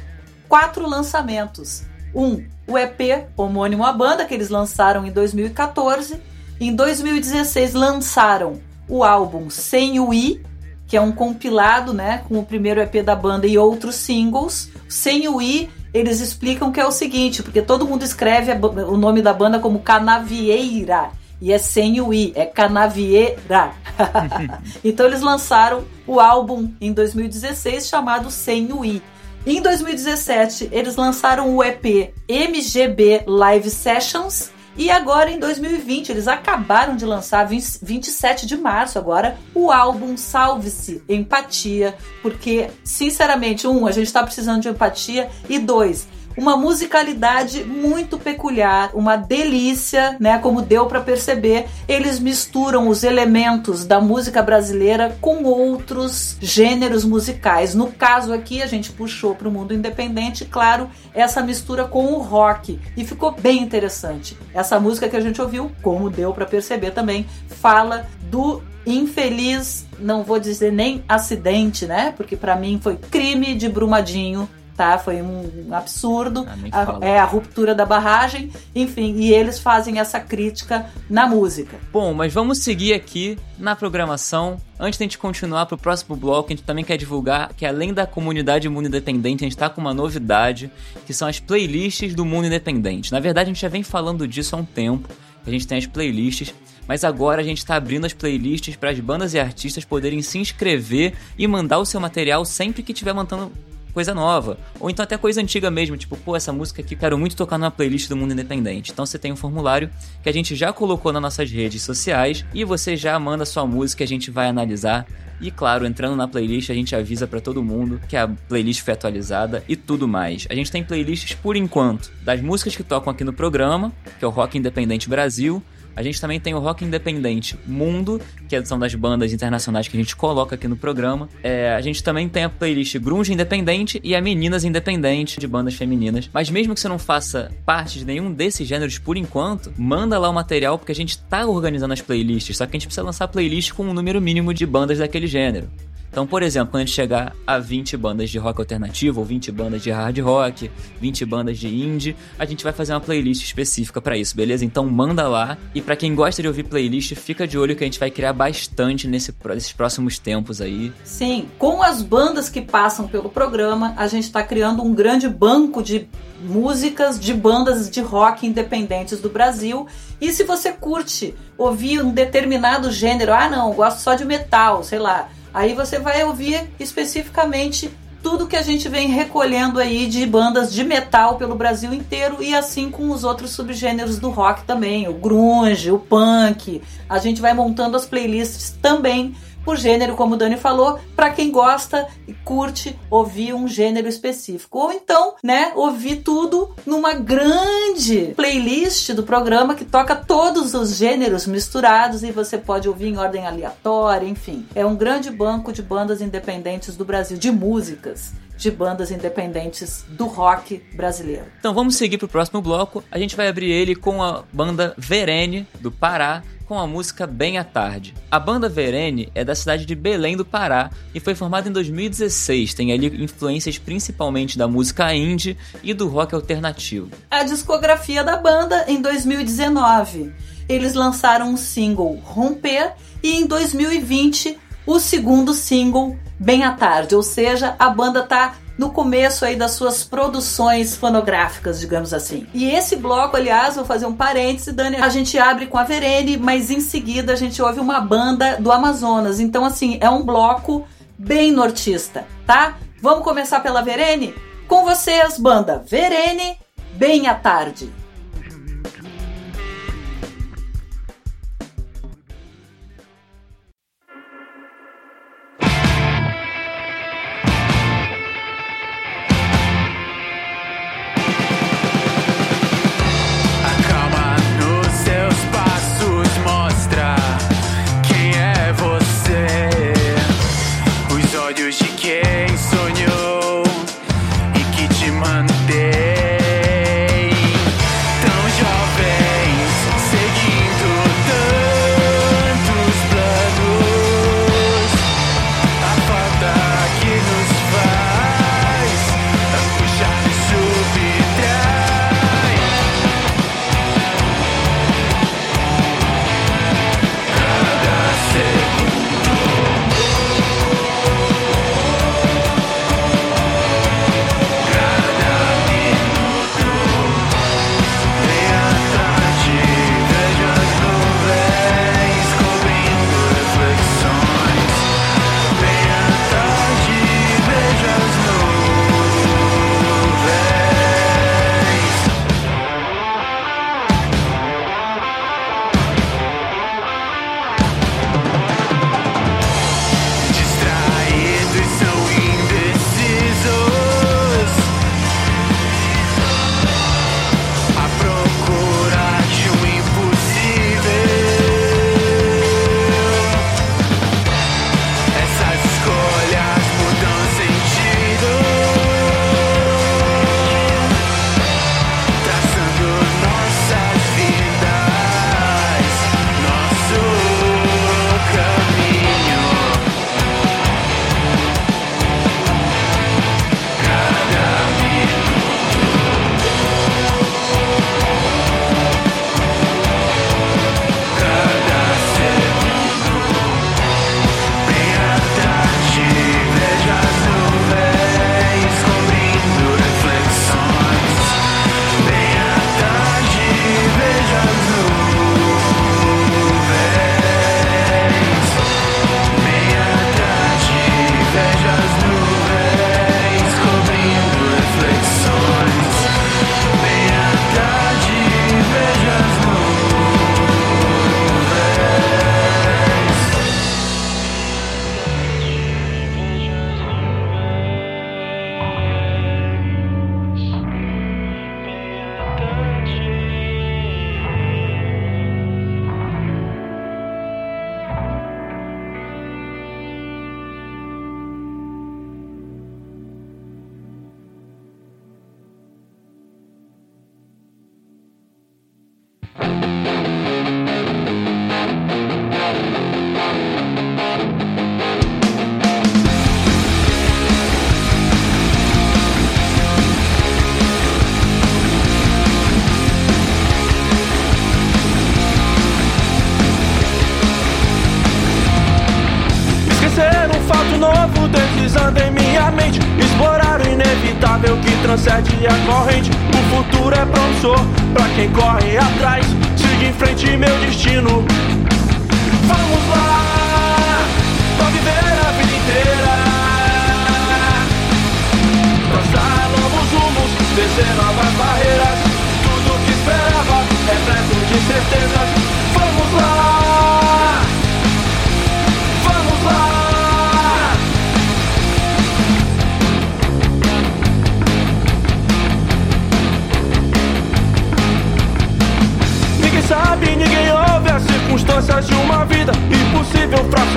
quatro 0.49 0.85
lançamentos. 0.85 1.83
Um, 2.13 2.45
o 2.67 2.77
EP 2.77 3.29
homônimo 3.37 3.85
à 3.85 3.93
banda, 3.93 4.25
que 4.25 4.33
eles 4.33 4.49
lançaram 4.49 5.05
em 5.05 5.11
2014. 5.13 6.34
Em 6.59 6.73
2016 6.73 7.73
lançaram 7.73 8.61
o 8.87 9.03
álbum 9.03 9.49
Sem 9.49 9.99
o 9.99 10.13
I, 10.13 10.41
que 10.87 10.95
é 10.95 11.01
um 11.01 11.11
compilado, 11.11 11.93
né, 11.93 12.23
com 12.27 12.39
o 12.39 12.45
primeiro 12.45 12.79
EP 12.79 13.03
da 13.03 13.15
banda 13.15 13.47
e 13.47 13.57
outros 13.57 13.95
singles. 13.95 14.69
Sem 14.87 15.27
o 15.27 15.41
I, 15.41 15.69
eles 15.93 16.19
explicam 16.19 16.71
que 16.71 16.79
é 16.79 16.85
o 16.85 16.91
seguinte, 16.91 17.41
porque 17.41 17.61
todo 17.61 17.87
mundo 17.87 18.03
escreve 18.03 18.51
o 18.51 18.97
nome 18.97 19.21
da 19.21 19.33
banda 19.33 19.59
como 19.59 19.79
Canavieira. 19.79 21.09
E 21.41 21.51
é 21.51 21.57
sem 21.57 21.99
o 21.99 22.13
I, 22.13 22.31
é 22.35 22.45
Canavieira. 22.45 23.71
então 24.83 25.05
eles 25.05 25.21
lançaram 25.21 25.83
o 26.07 26.19
álbum 26.19 26.71
em 26.79 26.93
2016 26.93 27.87
chamado 27.87 28.29
Sem 28.29 28.71
o 28.71 28.85
I. 28.85 29.01
Em 29.45 29.61
2017, 29.61 30.69
eles 30.71 30.95
lançaram 30.95 31.55
o 31.55 31.63
EP 31.63 32.13
MGB 32.27 33.23
Live 33.27 33.69
Sessions. 33.69 34.51
E 34.77 34.91
agora 34.91 35.31
em 35.31 35.39
2020, 35.39 36.09
eles 36.09 36.27
acabaram 36.27 36.95
de 36.95 37.05
lançar, 37.05 37.45
20 37.45 37.79
27 37.81 38.45
de 38.45 38.57
março 38.57 38.99
agora, 38.99 39.37
o 39.53 39.71
álbum 39.71 40.17
Salve-se 40.17 41.01
Empatia, 41.07 41.95
porque, 42.21 42.69
sinceramente, 42.83 43.67
um, 43.67 43.87
a 43.87 43.91
gente 43.91 44.11
tá 44.11 44.21
precisando 44.21 44.61
de 44.61 44.69
empatia, 44.69 45.29
e 45.47 45.57
dois, 45.59 46.07
uma 46.37 46.57
musicalidade 46.57 47.63
muito 47.63 48.17
peculiar, 48.17 48.91
uma 48.93 49.15
delícia, 49.15 50.17
né? 50.19 50.37
Como 50.39 50.61
deu 50.61 50.85
para 50.85 51.01
perceber, 51.01 51.65
eles 51.87 52.19
misturam 52.19 52.87
os 52.87 53.03
elementos 53.03 53.85
da 53.85 53.99
música 53.99 54.41
brasileira 54.41 55.17
com 55.21 55.43
outros 55.43 56.37
gêneros 56.41 57.05
musicais. 57.05 57.73
No 57.73 57.91
caso 57.91 58.33
aqui, 58.33 58.61
a 58.61 58.67
gente 58.67 58.91
puxou 58.91 59.35
para 59.35 59.47
o 59.47 59.51
mundo 59.51 59.73
independente, 59.73 60.45
claro, 60.45 60.89
essa 61.13 61.41
mistura 61.41 61.85
com 61.85 62.13
o 62.13 62.19
rock 62.19 62.79
e 62.97 63.05
ficou 63.05 63.31
bem 63.31 63.61
interessante. 63.61 64.37
Essa 64.53 64.79
música 64.79 65.07
que 65.07 65.15
a 65.15 65.21
gente 65.21 65.41
ouviu, 65.41 65.71
como 65.81 66.09
deu 66.09 66.33
para 66.33 66.45
perceber 66.45 66.91
também, 66.91 67.25
fala 67.47 68.05
do 68.29 68.61
infeliz, 68.85 69.85
não 69.97 70.23
vou 70.23 70.39
dizer 70.39 70.71
nem 70.71 71.03
acidente, 71.07 71.85
né? 71.85 72.13
Porque 72.15 72.35
para 72.35 72.55
mim 72.55 72.79
foi 72.81 72.95
crime 72.95 73.55
de 73.55 73.67
Brumadinho 73.67 74.47
tá? 74.75 74.97
Foi 74.97 75.21
um 75.21 75.69
absurdo. 75.71 76.45
Ah, 76.71 76.97
A, 77.01 77.05
é 77.05 77.19
a 77.19 77.25
ruptura 77.25 77.73
da 77.73 77.85
barragem, 77.85 78.51
enfim, 78.73 79.15
e 79.17 79.33
eles 79.33 79.59
fazem 79.59 79.99
essa 79.99 80.19
crítica 80.19 80.85
na 81.09 81.27
música. 81.27 81.77
Bom, 81.91 82.13
mas 82.13 82.33
vamos 82.33 82.59
seguir 82.59 82.93
aqui 82.93 83.37
na 83.57 83.75
programação. 83.75 84.57
Antes 84.79 84.97
de 84.97 85.03
a 85.03 85.05
gente 85.05 85.17
continuar 85.17 85.65
pro 85.65 85.77
próximo 85.77 86.15
bloco, 86.15 86.49
a 86.49 86.55
gente 86.55 86.63
também 86.63 86.83
quer 86.83 86.97
divulgar 86.97 87.53
que 87.53 87.65
além 87.65 87.93
da 87.93 88.05
comunidade 88.05 88.67
Mundo 88.67 88.87
Independente, 88.87 89.43
a 89.43 89.47
gente 89.47 89.57
tá 89.57 89.69
com 89.69 89.79
uma 89.79 89.93
novidade, 89.93 90.69
que 91.05 91.13
são 91.13 91.27
as 91.27 91.39
playlists 91.39 92.13
do 92.13 92.25
Mundo 92.25 92.47
Independente. 92.47 93.11
Na 93.11 93.19
verdade, 93.19 93.49
a 93.49 93.53
gente 93.53 93.61
já 93.61 93.69
vem 93.69 93.83
falando 93.83 94.27
disso 94.27 94.55
há 94.55 94.59
um 94.59 94.65
tempo. 94.65 95.07
A 95.45 95.49
gente 95.49 95.67
tem 95.67 95.77
as 95.77 95.85
playlists, 95.85 96.53
mas 96.87 97.03
agora 97.03 97.41
a 97.41 97.45
gente 97.45 97.59
está 97.59 97.75
abrindo 97.75 98.05
as 98.05 98.13
playlists 98.13 98.75
para 98.75 98.89
as 98.89 98.99
bandas 98.99 99.33
e 99.33 99.39
artistas 99.39 99.85
poderem 99.85 100.21
se 100.21 100.39
inscrever 100.39 101.13
e 101.37 101.47
mandar 101.47 101.79
o 101.79 101.85
seu 101.85 101.99
material 101.99 102.43
sempre 102.43 102.83
que 102.83 102.91
estiver 102.91 103.13
mantendo 103.13 103.51
coisa 103.95 104.13
nova. 104.13 104.57
Ou 104.77 104.89
então 104.89 105.01
até 105.01 105.17
coisa 105.17 105.41
antiga 105.41 105.71
mesmo, 105.71 105.95
tipo, 105.95 106.17
pô, 106.17 106.35
essa 106.35 106.51
música 106.51 106.81
aqui 106.81 106.97
quero 106.97 107.17
muito 107.17 107.35
tocar 107.37 107.57
numa 107.57 107.71
playlist 107.71 108.09
do 108.09 108.15
Mundo 108.17 108.33
Independente. 108.33 108.91
Então 108.91 109.05
você 109.05 109.17
tem 109.17 109.31
um 109.31 109.37
formulário 109.37 109.89
que 110.21 110.27
a 110.27 110.33
gente 110.33 110.53
já 110.53 110.73
colocou 110.73 111.13
nas 111.13 111.21
nossas 111.21 111.49
redes 111.49 111.81
sociais 111.81 112.45
e 112.53 112.65
você 112.65 112.97
já 112.97 113.17
manda 113.17 113.45
sua 113.45 113.65
música, 113.65 114.03
a 114.03 114.07
gente 114.07 114.29
vai 114.29 114.47
analisar. 114.49 115.07
E 115.39 115.49
claro, 115.49 115.85
entrando 115.85 116.15
na 116.15 116.27
playlist, 116.27 116.69
a 116.69 116.73
gente 116.73 116.93
avisa 116.93 117.25
para 117.25 117.39
todo 117.39 117.63
mundo 117.63 118.01
que 118.07 118.17
a 118.17 118.27
playlist 118.27 118.81
foi 118.81 118.93
atualizada 118.93 119.63
e 119.67 119.77
tudo 119.77 120.07
mais. 120.07 120.45
A 120.49 120.55
gente 120.55 120.69
tem 120.69 120.83
playlists 120.83 121.33
por 121.35 121.55
enquanto 121.55 122.11
das 122.21 122.41
músicas 122.41 122.75
que 122.75 122.83
tocam 122.83 123.11
aqui 123.11 123.23
no 123.23 123.31
programa, 123.31 123.93
que 124.19 124.25
é 124.25 124.27
o 124.27 124.31
Rock 124.31 124.57
Independente 124.57 125.07
Brasil, 125.07 125.63
a 125.95 126.03
gente 126.03 126.19
também 126.19 126.39
tem 126.39 126.53
o 126.53 126.59
Rock 126.59 126.83
Independente 126.83 127.57
Mundo, 127.65 128.21
que 128.47 128.65
são 128.65 128.77
das 128.77 128.93
bandas 128.95 129.31
internacionais 129.31 129.87
que 129.87 129.95
a 129.95 129.99
gente 129.99 130.15
coloca 130.15 130.55
aqui 130.55 130.67
no 130.67 130.75
programa. 130.75 131.29
É, 131.41 131.73
a 131.73 131.81
gente 131.81 132.03
também 132.03 132.27
tem 132.27 132.43
a 132.43 132.49
playlist 132.49 132.97
Grunge 132.97 133.33
Independente 133.33 133.99
e 134.03 134.15
a 134.15 134.21
Meninas 134.21 134.63
Independente, 134.63 135.39
de 135.39 135.47
bandas 135.47 135.75
femininas. 135.75 136.29
Mas 136.33 136.49
mesmo 136.49 136.73
que 136.73 136.79
você 136.79 136.87
não 136.87 136.99
faça 136.99 137.51
parte 137.65 137.99
de 137.99 138.05
nenhum 138.05 138.31
desses 138.31 138.67
gêneros 138.67 138.97
por 138.97 139.17
enquanto, 139.17 139.73
manda 139.77 140.19
lá 140.19 140.29
o 140.29 140.33
material, 140.33 140.77
porque 140.77 140.91
a 140.91 140.95
gente 140.95 141.17
tá 141.17 141.45
organizando 141.45 141.93
as 141.93 142.01
playlists, 142.01 142.57
só 142.57 142.65
que 142.65 142.71
a 142.71 142.79
gente 142.79 142.87
precisa 142.87 143.05
lançar 143.05 143.27
playlist 143.27 143.71
com 143.73 143.83
um 143.83 143.93
número 143.93 144.21
mínimo 144.21 144.53
de 144.53 144.65
bandas 144.65 144.99
daquele 144.99 145.27
gênero. 145.27 145.69
Então, 146.15 146.25
por 146.25 146.41
exemplo, 146.41 146.71
quando 146.71 146.83
a 146.83 146.85
gente 146.85 146.95
chegar 146.95 147.35
a 147.45 147.59
20 147.59 147.97
bandas 147.97 148.29
de 148.29 148.37
rock 148.37 148.61
alternativo, 148.61 149.19
ou 149.19 149.25
20 149.25 149.51
bandas 149.51 149.83
de 149.83 149.91
hard 149.91 150.17
rock, 150.19 150.71
20 151.01 151.25
bandas 151.25 151.59
de 151.59 151.67
indie, 151.67 152.15
a 152.39 152.45
gente 152.45 152.63
vai 152.63 152.71
fazer 152.71 152.93
uma 152.93 153.01
playlist 153.01 153.43
específica 153.43 153.99
para 153.99 154.15
isso, 154.15 154.33
beleza? 154.33 154.63
Então 154.63 154.85
manda 154.85 155.27
lá. 155.27 155.57
E 155.73 155.81
para 155.81 155.93
quem 155.93 156.15
gosta 156.15 156.41
de 156.41 156.47
ouvir 156.47 156.63
playlist, 156.63 157.13
fica 157.15 157.45
de 157.45 157.57
olho 157.57 157.75
que 157.75 157.83
a 157.83 157.87
gente 157.87 157.99
vai 157.99 158.09
criar 158.09 158.31
bastante 158.31 159.09
nesse, 159.09 159.35
nesses 159.45 159.73
próximos 159.73 160.17
tempos 160.17 160.61
aí. 160.61 160.93
Sim, 161.03 161.49
com 161.57 161.83
as 161.83 162.01
bandas 162.01 162.47
que 162.47 162.61
passam 162.61 163.09
pelo 163.09 163.27
programa, 163.27 163.93
a 163.97 164.07
gente 164.07 164.23
está 164.23 164.41
criando 164.41 164.81
um 164.81 164.93
grande 164.93 165.27
banco 165.27 165.83
de 165.83 166.07
músicas 166.41 167.19
de 167.19 167.33
bandas 167.33 167.89
de 167.89 167.99
rock 167.99 168.47
independentes 168.47 169.19
do 169.19 169.29
Brasil. 169.29 169.85
E 170.21 170.31
se 170.31 170.45
você 170.45 170.71
curte 170.71 171.35
ouvir 171.57 172.01
um 172.01 172.13
determinado 172.13 172.89
gênero, 172.89 173.33
ah 173.33 173.49
não, 173.49 173.73
gosto 173.73 173.99
só 173.99 174.15
de 174.15 174.23
metal, 174.23 174.81
sei 174.81 174.99
lá. 174.99 175.27
Aí 175.55 175.73
você 175.73 175.97
vai 175.97 176.21
ouvir 176.25 176.69
especificamente 176.77 177.89
tudo 178.21 178.45
que 178.45 178.57
a 178.57 178.61
gente 178.61 178.89
vem 178.89 179.07
recolhendo 179.07 179.79
aí 179.79 180.05
de 180.05 180.25
bandas 180.25 180.73
de 180.73 180.83
metal 180.83 181.37
pelo 181.37 181.55
Brasil 181.55 181.93
inteiro 181.93 182.43
e 182.43 182.53
assim 182.53 182.91
com 182.91 183.09
os 183.09 183.23
outros 183.23 183.51
subgêneros 183.51 184.19
do 184.19 184.29
rock 184.29 184.65
também, 184.65 185.07
o 185.07 185.13
grunge, 185.13 185.89
o 185.91 185.97
punk. 185.97 186.81
A 187.07 187.19
gente 187.19 187.39
vai 187.39 187.53
montando 187.53 187.95
as 187.95 188.05
playlists 188.05 188.77
também 188.81 189.33
por 189.65 189.75
gênero, 189.75 190.15
como 190.15 190.35
o 190.35 190.37
Dani 190.37 190.55
falou, 190.55 190.99
para 191.15 191.31
quem 191.31 191.51
gosta 191.51 192.07
e 192.27 192.33
curte 192.33 192.97
ouvir 193.09 193.53
um 193.53 193.67
gênero 193.67 194.07
específico. 194.07 194.77
Ou 194.77 194.93
então, 194.93 195.35
né, 195.43 195.71
ouvir 195.75 196.17
tudo 196.17 196.73
numa 196.85 197.13
grande 197.13 198.33
playlist 198.35 199.11
do 199.13 199.23
programa 199.23 199.73
que 199.73 199.83
toca 199.83 200.15
todos 200.15 200.75
os 200.75 200.95
gêneros 200.95 201.47
misturados 201.47 202.23
e 202.23 202.31
você 202.31 202.57
pode 202.57 202.87
ouvir 202.87 203.07
em 203.07 203.17
ordem 203.17 203.47
aleatória, 203.47 204.27
enfim. 204.27 204.65
É 204.75 204.85
um 204.85 204.95
grande 204.95 205.31
banco 205.31 205.73
de 205.73 205.81
bandas 205.81 206.21
independentes 206.21 206.95
do 206.95 207.03
Brasil, 207.03 207.37
de 207.37 207.51
músicas 207.51 208.33
de 208.57 208.71
bandas 208.71 209.11
independentes 209.11 210.05
do 210.07 210.27
rock 210.27 210.81
brasileiro. 210.93 211.45
Então 211.59 211.73
vamos 211.73 211.95
seguir 211.95 212.17
pro 212.17 212.27
próximo 212.27 212.61
bloco. 212.61 213.03
A 213.11 213.19
gente 213.19 213.35
vai 213.35 213.47
abrir 213.47 213.69
ele 213.69 213.95
com 213.95 214.23
a 214.23 214.43
banda 214.51 214.93
Verene, 214.97 215.67
do 215.81 215.91
Pará, 215.91 216.41
com 216.65 216.79
a 216.79 216.87
música 216.87 217.27
Bem 217.27 217.57
à 217.57 217.63
Tarde. 217.63 218.13
A 218.29 218.39
banda 218.39 218.67
Verene 218.67 219.31
é 219.35 219.43
da 219.43 219.55
cidade 219.55 219.85
de 219.85 219.95
Belém 219.95 220.35
do 220.35 220.43
Pará 220.43 220.89
e 221.13 221.19
foi 221.19 221.35
formada 221.35 221.69
em 221.69 221.71
2016. 221.71 222.73
Tem 222.73 222.91
ali 222.91 223.23
influências 223.23 223.77
principalmente 223.77 224.57
da 224.57 224.67
música 224.67 225.13
indie 225.13 225.57
e 225.83 225.93
do 225.93 226.07
rock 226.07 226.33
alternativo. 226.33 227.09
A 227.29 227.43
discografia 227.43 228.23
da 228.23 228.37
banda 228.37 228.85
em 228.87 229.01
2019. 229.01 230.33
Eles 230.67 230.93
lançaram 230.95 231.49
um 231.49 231.57
single 231.57 232.19
Romper 232.23 232.93
e 233.21 233.35
em 233.35 233.45
2020 233.45 234.57
o 234.85 234.99
segundo 234.99 235.53
single 235.53 236.17
Bem 236.37 236.63
à 236.63 236.73
Tarde, 236.73 237.15
ou 237.15 237.23
seja, 237.23 237.75
a 237.79 237.89
banda 237.89 238.21
tá 238.21 238.55
no 238.77 238.91
começo 238.91 239.45
aí 239.45 239.55
das 239.55 239.71
suas 239.71 240.03
produções 240.03 240.95
fonográficas, 240.95 241.79
digamos 241.79 242.13
assim. 242.13 242.45
E 242.53 242.69
esse 242.69 242.95
bloco, 242.95 243.37
aliás, 243.37 243.75
vou 243.75 243.85
fazer 243.85 244.05
um 244.05 244.13
parêntese, 244.13 244.71
Dani, 244.71 244.97
a 244.97 245.09
gente 245.09 245.37
abre 245.37 245.67
com 245.67 245.77
a 245.77 245.83
Verene, 245.83 246.37
mas 246.37 246.69
em 246.69 246.79
seguida 246.79 247.33
a 247.33 247.35
gente 247.35 247.61
ouve 247.61 247.79
uma 247.79 248.01
banda 248.01 248.57
do 248.59 248.71
Amazonas. 248.71 249.39
Então, 249.39 249.63
assim, 249.63 249.97
é 250.01 250.09
um 250.09 250.23
bloco 250.23 250.85
bem 251.17 251.51
nortista, 251.51 252.25
tá? 252.45 252.77
Vamos 253.01 253.23
começar 253.23 253.61
pela 253.61 253.81
Verene? 253.81 254.33
Com 254.67 254.83
vocês, 254.83 255.37
banda 255.37 255.83
Verene, 255.85 256.57
Bem 256.95 257.27
à 257.27 257.35
Tarde. 257.35 258.04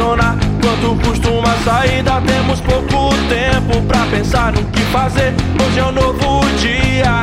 Fracionar 0.09 0.39
quanto 0.63 1.07
costuma 1.07 1.53
a 1.53 1.59
saída 1.65 2.23
Temos 2.27 2.61
pouco 2.61 3.15
tempo 3.29 3.83
pra 3.87 4.07
pensar 4.07 4.53
no 4.53 4.65
que 4.65 4.81
fazer. 4.87 5.35
Hoje 5.63 5.79
é 5.79 5.85
um 5.85 5.93
novo 5.93 6.47
dia. 6.59 7.23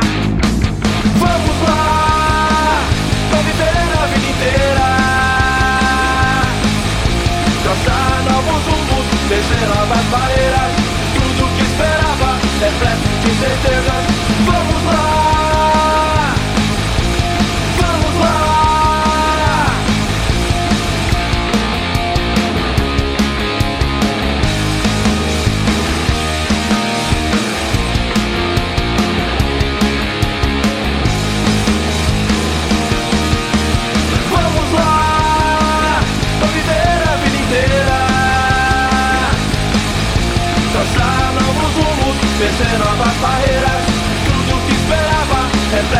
Vamos 1.17 1.67
lá, 1.67 2.83
pra 3.31 3.39
viver 3.39 3.63
a 3.63 4.05
vida 4.05 4.27
inteira. 4.29 4.87
Traçar 7.63 8.23
novos 8.29 8.63
rumos, 8.67 9.05
vencer 9.29 9.67
novas 9.67 10.05
barreiras. 10.11 10.71
Tudo 11.15 11.57
que 11.57 11.63
esperava 11.63 12.37
é 12.61 13.25
de 13.25 13.39
certezas 13.39 14.05
Vamos 14.45 14.85
lá 14.85 15.24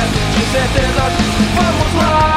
de 0.01 0.45
certezas 0.51 1.13
Vamos 1.55 1.93
lá 1.95 2.34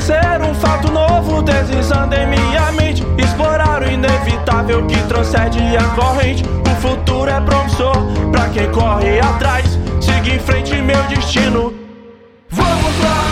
Esquecer 0.00 0.40
um 0.40 0.54
fato 0.54 0.90
novo 0.90 1.42
deslizando 1.42 2.14
em 2.14 2.26
minha 2.26 2.72
mente. 2.72 3.04
Explorar 3.18 3.82
o 3.82 3.86
inevitável 3.86 4.86
que 4.86 4.96
transcende 5.02 5.76
a 5.76 5.84
corrente. 5.90 6.42
O 6.42 6.80
futuro 6.80 7.30
é 7.30 7.38
promissor 7.38 7.92
pra 8.32 8.48
quem 8.48 8.70
corre 8.72 9.20
atrás. 9.20 9.78
Siga 10.00 10.36
em 10.36 10.38
frente 10.38 10.74
meu 10.80 11.02
destino. 11.02 11.74
Vamos 12.48 13.04
lá, 13.04 13.29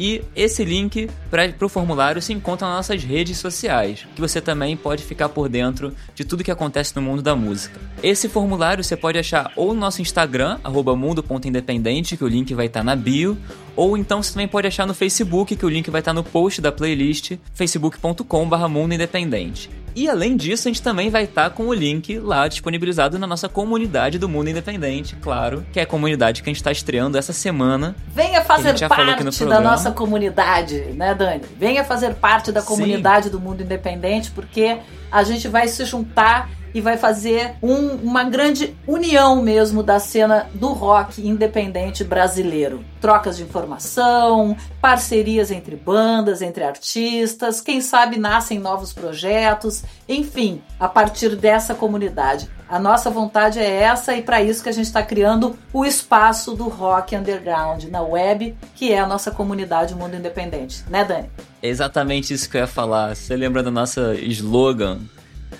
E 0.00 0.22
esse 0.36 0.64
link 0.64 1.10
para 1.28 1.52
o 1.60 1.68
formulário 1.68 2.22
se 2.22 2.32
encontra 2.32 2.68
nas 2.68 2.76
nossas 2.76 3.02
redes 3.02 3.36
sociais, 3.38 4.06
que 4.14 4.20
você 4.20 4.40
também 4.40 4.76
pode 4.76 5.02
ficar 5.02 5.28
por 5.28 5.48
dentro 5.48 5.92
de 6.14 6.24
tudo 6.24 6.44
que 6.44 6.52
acontece 6.52 6.94
no 6.94 7.02
mundo 7.02 7.20
da 7.20 7.34
música. 7.34 7.80
Esse 8.00 8.28
formulário 8.28 8.84
você 8.84 8.96
pode 8.96 9.18
achar 9.18 9.50
ou 9.56 9.74
no 9.74 9.80
nosso 9.80 10.00
Instagram, 10.00 10.60
mundo.independente, 10.96 12.16
que 12.16 12.22
o 12.22 12.28
link 12.28 12.54
vai 12.54 12.66
estar 12.66 12.84
na 12.84 12.94
bio, 12.94 13.36
ou 13.74 13.96
então 13.96 14.22
você 14.22 14.32
também 14.32 14.46
pode 14.46 14.68
achar 14.68 14.86
no 14.86 14.94
Facebook, 14.94 15.56
que 15.56 15.66
o 15.66 15.68
link 15.68 15.90
vai 15.90 16.00
estar 16.00 16.12
no 16.12 16.22
post 16.22 16.60
da 16.60 16.70
playlist, 16.70 17.32
facebook.com.br 17.52 18.68
Mundo 18.68 18.94
Independente. 18.94 19.68
E 19.98 20.08
além 20.08 20.36
disso, 20.36 20.68
a 20.68 20.70
gente 20.70 20.80
também 20.80 21.10
vai 21.10 21.24
estar 21.24 21.50
com 21.50 21.66
o 21.66 21.74
link 21.74 22.20
lá 22.20 22.46
disponibilizado 22.46 23.18
na 23.18 23.26
nossa 23.26 23.48
comunidade 23.48 24.16
do 24.16 24.28
Mundo 24.28 24.48
Independente, 24.48 25.16
claro, 25.20 25.66
que 25.72 25.80
é 25.80 25.82
a 25.82 25.86
comunidade 25.86 26.40
que 26.40 26.48
a 26.48 26.52
gente 26.52 26.60
está 26.60 26.70
estreando 26.70 27.18
essa 27.18 27.32
semana. 27.32 27.96
Venha 28.14 28.44
fazer 28.44 28.78
parte 28.88 29.44
da 29.44 29.60
nossa 29.60 29.87
comunidade, 29.92 30.78
né, 30.94 31.14
Dani? 31.14 31.42
Venha 31.56 31.84
fazer 31.84 32.14
parte 32.14 32.50
da 32.52 32.62
comunidade 32.62 33.26
Sim. 33.26 33.32
do 33.32 33.40
Mundo 33.40 33.62
Independente, 33.62 34.30
porque 34.30 34.78
a 35.10 35.22
gente 35.22 35.48
vai 35.48 35.68
se 35.68 35.84
juntar 35.84 36.50
e 36.74 36.80
vai 36.80 36.96
fazer 36.96 37.54
um, 37.62 37.96
uma 37.96 38.24
grande 38.24 38.76
união 38.86 39.42
mesmo 39.42 39.82
da 39.82 39.98
cena 39.98 40.48
do 40.54 40.68
rock 40.68 41.26
independente 41.26 42.04
brasileiro. 42.04 42.84
Trocas 43.00 43.36
de 43.36 43.42
informação, 43.42 44.56
parcerias 44.80 45.50
entre 45.50 45.76
bandas, 45.76 46.42
entre 46.42 46.64
artistas, 46.64 47.60
quem 47.60 47.80
sabe 47.80 48.18
nascem 48.18 48.58
novos 48.58 48.92
projetos, 48.92 49.84
enfim, 50.08 50.60
a 50.78 50.88
partir 50.88 51.36
dessa 51.36 51.74
comunidade. 51.74 52.48
A 52.68 52.78
nossa 52.78 53.08
vontade 53.08 53.58
é 53.58 53.82
essa 53.82 54.14
e 54.14 54.20
para 54.20 54.42
isso 54.42 54.62
que 54.62 54.68
a 54.68 54.72
gente 54.72 54.84
está 54.84 55.02
criando 55.02 55.58
o 55.72 55.86
espaço 55.86 56.54
do 56.54 56.68
rock 56.68 57.16
underground 57.16 57.84
na 57.84 58.02
web, 58.02 58.54
que 58.74 58.92
é 58.92 59.00
a 59.00 59.06
nossa 59.06 59.30
comunidade 59.30 59.94
Mundo 59.94 60.16
Independente, 60.16 60.84
né, 60.90 61.02
Dani? 61.02 61.30
É 61.62 61.68
exatamente 61.68 62.34
isso 62.34 62.48
que 62.48 62.58
eu 62.58 62.60
ia 62.60 62.66
falar. 62.66 63.16
Você 63.16 63.34
lembra 63.34 63.62
do 63.62 63.70
nosso 63.70 64.12
slogan? 64.12 65.00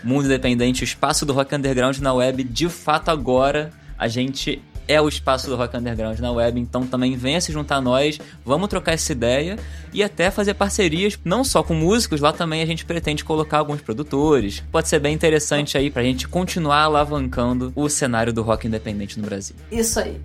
Mundo 0.03 0.27
Independente, 0.27 0.83
o 0.83 0.85
espaço 0.85 1.27
do 1.27 1.33
rock 1.33 1.55
underground 1.55 1.99
na 1.99 2.13
web, 2.13 2.45
de 2.45 2.69
fato 2.69 3.11
agora 3.11 3.73
a 3.99 4.07
gente 4.09 4.63
é 4.89 5.01
o 5.01 5.07
espaço 5.07 5.49
do 5.49 5.55
rock 5.55 5.77
underground 5.77 6.19
na 6.19 6.33
web, 6.33 6.59
então 6.59 6.87
também 6.87 7.15
venha 7.15 7.41
se 7.41 7.53
juntar 7.53 7.77
a 7.77 7.81
nós, 7.81 8.19
vamos 8.45 8.69
trocar 8.69 8.93
essa 8.93 9.13
ideia 9.13 9.59
e 9.93 10.03
até 10.03 10.31
fazer 10.31 10.55
parcerias, 10.55 11.19
não 11.25 11.45
só 11.45 11.63
com 11.63 11.75
músicos, 11.75 12.21
lá 12.21 12.33
também 12.33 12.63
a 12.63 12.67
gente 12.67 12.87
pretende 12.87 13.23
colocar 13.23 13.59
alguns 13.59 13.83
produtores. 13.83 14.63
Pode 14.73 14.89
ser 14.89 14.99
bem 14.99 15.15
interessante 15.15 15.77
aí 15.77 15.91
pra 15.91 16.03
gente 16.03 16.27
continuar 16.27 16.83
alavancando 16.83 17.71
o 17.77 17.89
cenário 17.89 18.33
do 18.33 18.43
rock 18.43 18.67
independente 18.67 19.21
no 19.21 19.27
Brasil. 19.27 19.55
Isso 19.71 20.01
aí. 20.01 20.19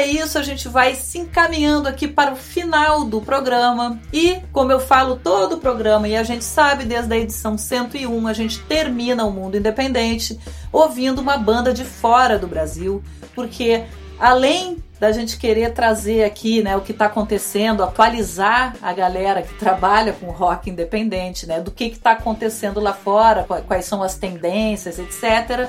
É 0.00 0.06
isso, 0.06 0.38
a 0.38 0.42
gente 0.42 0.66
vai 0.66 0.94
se 0.94 1.18
encaminhando 1.18 1.86
aqui 1.86 2.08
para 2.08 2.32
o 2.32 2.36
final 2.36 3.04
do 3.04 3.20
programa 3.20 4.00
e, 4.10 4.40
como 4.50 4.72
eu 4.72 4.80
falo 4.80 5.16
todo 5.16 5.56
o 5.56 5.60
programa 5.60 6.08
e 6.08 6.16
a 6.16 6.22
gente 6.22 6.42
sabe 6.42 6.86
desde 6.86 7.12
a 7.12 7.18
edição 7.18 7.58
101, 7.58 8.26
a 8.26 8.32
gente 8.32 8.62
termina 8.62 9.26
o 9.26 9.30
Mundo 9.30 9.58
Independente 9.58 10.40
ouvindo 10.72 11.20
uma 11.20 11.36
banda 11.36 11.74
de 11.74 11.84
fora 11.84 12.38
do 12.38 12.46
Brasil, 12.46 13.04
porque 13.34 13.84
além 14.18 14.78
da 14.98 15.12
gente 15.12 15.36
querer 15.36 15.74
trazer 15.74 16.24
aqui, 16.24 16.62
né, 16.62 16.78
o 16.78 16.80
que 16.80 16.92
está 16.92 17.04
acontecendo, 17.04 17.82
atualizar 17.82 18.76
a 18.80 18.94
galera 18.94 19.42
que 19.42 19.52
trabalha 19.58 20.14
com 20.14 20.30
rock 20.30 20.70
independente, 20.70 21.46
né, 21.46 21.60
do 21.60 21.70
que 21.70 21.84
está 21.84 22.12
acontecendo 22.12 22.80
lá 22.80 22.94
fora, 22.94 23.44
quais 23.66 23.84
são 23.84 24.02
as 24.02 24.16
tendências, 24.16 24.98
etc. 24.98 25.68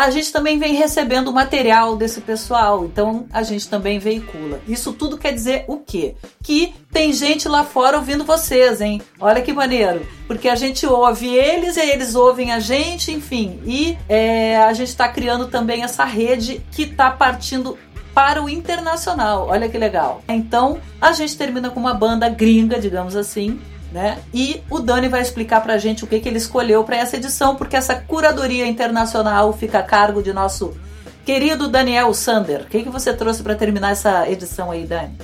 A 0.00 0.08
gente 0.08 0.32
também 0.32 0.58
vem 0.58 0.72
recebendo 0.72 1.30
material 1.30 1.94
desse 1.94 2.22
pessoal, 2.22 2.86
então 2.86 3.26
a 3.30 3.42
gente 3.42 3.68
também 3.68 3.98
veicula. 3.98 4.58
Isso 4.66 4.94
tudo 4.94 5.18
quer 5.18 5.34
dizer 5.34 5.66
o 5.68 5.76
quê? 5.76 6.14
Que 6.42 6.72
tem 6.90 7.12
gente 7.12 7.46
lá 7.46 7.64
fora 7.64 7.98
ouvindo 7.98 8.24
vocês, 8.24 8.80
hein? 8.80 9.02
Olha 9.20 9.42
que 9.42 9.52
maneiro. 9.52 10.08
Porque 10.26 10.48
a 10.48 10.54
gente 10.54 10.86
ouve 10.86 11.28
eles 11.28 11.76
e 11.76 11.80
eles 11.80 12.14
ouvem 12.14 12.50
a 12.50 12.58
gente, 12.58 13.12
enfim. 13.12 13.60
E 13.66 13.98
é, 14.08 14.56
a 14.56 14.72
gente 14.72 14.88
está 14.88 15.06
criando 15.06 15.48
também 15.48 15.82
essa 15.82 16.06
rede 16.06 16.62
que 16.72 16.84
está 16.84 17.10
partindo 17.10 17.76
para 18.14 18.42
o 18.42 18.48
internacional. 18.48 19.48
Olha 19.50 19.68
que 19.68 19.76
legal. 19.76 20.22
Então, 20.26 20.80
a 20.98 21.12
gente 21.12 21.36
termina 21.36 21.68
com 21.68 21.78
uma 21.78 21.92
banda 21.92 22.26
gringa, 22.30 22.80
digamos 22.80 23.14
assim, 23.14 23.60
né? 23.92 24.18
E 24.32 24.62
o 24.70 24.78
Dani 24.78 25.08
vai 25.08 25.20
explicar 25.20 25.60
pra 25.60 25.78
gente 25.78 26.04
o 26.04 26.06
que, 26.06 26.20
que 26.20 26.28
ele 26.28 26.38
escolheu 26.38 26.84
para 26.84 26.96
essa 26.96 27.16
edição, 27.16 27.56
porque 27.56 27.76
essa 27.76 27.94
curadoria 27.94 28.66
internacional 28.66 29.52
fica 29.52 29.78
a 29.78 29.82
cargo 29.82 30.22
de 30.22 30.32
nosso 30.32 30.76
querido 31.24 31.68
Daniel 31.68 32.12
Sander. 32.14 32.62
O 32.62 32.66
que, 32.66 32.82
que 32.82 32.88
você 32.88 33.12
trouxe 33.12 33.42
para 33.42 33.54
terminar 33.54 33.90
essa 33.90 34.28
edição 34.28 34.70
aí, 34.70 34.86
Dani? 34.86 35.16